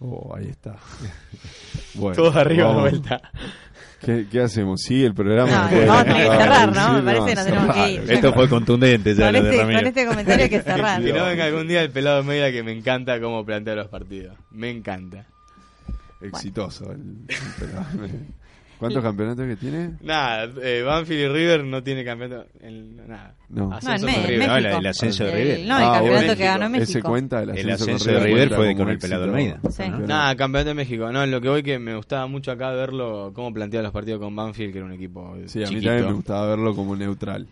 [0.00, 0.76] Oh, ahí está.
[1.94, 3.20] Bueno, Todos arriba de vuelta.
[4.04, 4.80] ¿Qué, qué hacemos?
[4.82, 5.68] ¿Sigue el programa?
[5.70, 6.92] No, de vamos a tener que de cerrar, ¿no?
[6.94, 8.10] Me parece que nos tenemos que ir.
[8.10, 9.78] Esto fue contundente ya Con lo de este, Ramiro.
[9.78, 11.02] con este comentario hay que cerrar.
[11.02, 14.36] Que no venga algún día el pelado Almeida que me encanta cómo plantea los partidos.
[14.50, 15.24] Me encanta.
[16.20, 16.90] Exitoso.
[16.90, 17.36] el- el
[17.68, 17.86] pelado.
[18.84, 19.90] ¿Cuántos campeonatos que tiene?
[20.02, 22.46] Nada, eh, Banfield y River no tiene campeonato.
[22.60, 23.34] en- nada.
[23.48, 23.64] No.
[23.64, 24.48] No, en, Ascenso con River.
[24.48, 25.58] No, el ascenso de El- River.
[25.68, 27.08] No, el Ah, campeonato bueno, que ganó Ese México.
[27.08, 29.60] cuenta, el El ascenso, de River fue con el pelado Almeida.
[29.70, 29.82] Sí.
[30.06, 31.12] Nada, campeonato de México.
[31.12, 34.34] No, lo que voy que me gustaba mucho acá verlo, cómo planteaba los partidos con
[34.34, 35.86] Banfield, que era un equipo Sí, a mí chiquito.
[35.88, 37.46] también me gustaba verlo como neutral.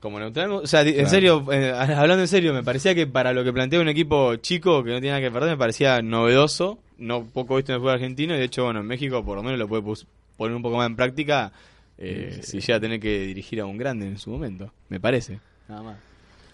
[0.00, 3.42] Como neutral, o sea, en serio, eh, hablando en serio, me parecía que para lo
[3.42, 7.24] que planteaba un equipo chico que no tiene nada que perder, me parecía novedoso, no
[7.24, 9.58] poco visto en el fútbol argentino, y de hecho, bueno, en México por lo menos
[9.58, 9.82] lo puede
[10.36, 11.52] poner un poco más en práctica
[11.98, 15.38] eh, si llega a tener que dirigir a un grande en su momento, me parece.
[15.68, 15.96] Nada más.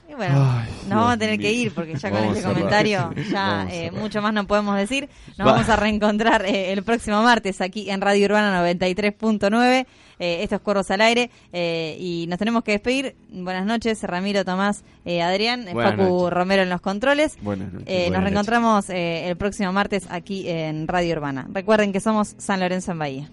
[0.08, 2.48] Y bueno, Ay, nos Dios vamos a tener que ir porque ya con Vamos este
[2.48, 5.08] comentario ya eh, mucho más no podemos decir.
[5.38, 5.52] Nos Va.
[5.52, 9.86] vamos a reencontrar eh, el próximo martes aquí en Radio Urbana 93.9.
[10.18, 13.14] Eh, esto es Cuervos al Aire eh, y nos tenemos que despedir.
[13.30, 16.32] Buenas noches, Ramiro, Tomás, eh, Adrián, Buenas Facu noches.
[16.34, 17.38] Romero en los controles.
[17.40, 17.86] Buenas noches.
[17.88, 21.46] Eh, nos reencontramos eh, el próximo martes aquí en Radio Urbana.
[21.52, 23.30] Recuerden que somos San Lorenzo en Bahía.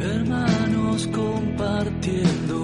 [0.00, 2.56] Hermanos compartiendo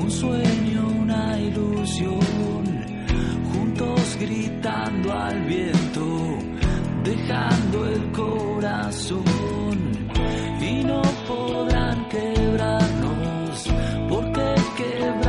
[0.00, 2.20] un sueño, una ilusión,
[3.52, 6.38] juntos gritando al viento,
[7.04, 9.24] dejando el corazón.
[10.60, 13.66] Y no podrán quebrarnos,
[14.08, 15.19] porque quebrarnos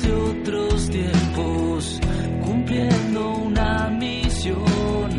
[0.00, 2.00] de otros tiempos,
[2.44, 5.10] cumpliendo una misión,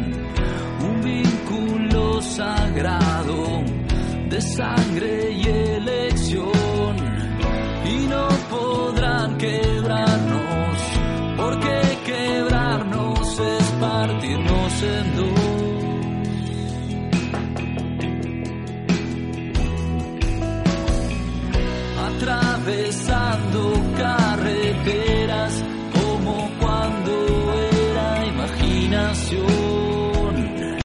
[0.81, 3.63] un vínculo sagrado
[4.29, 6.95] de sangre y elección,
[7.85, 10.77] y no podrán quebrarnos,
[11.37, 15.53] porque quebrarnos es partirnos en dos.
[22.23, 23.02] Través
[24.83, 25.22] thing.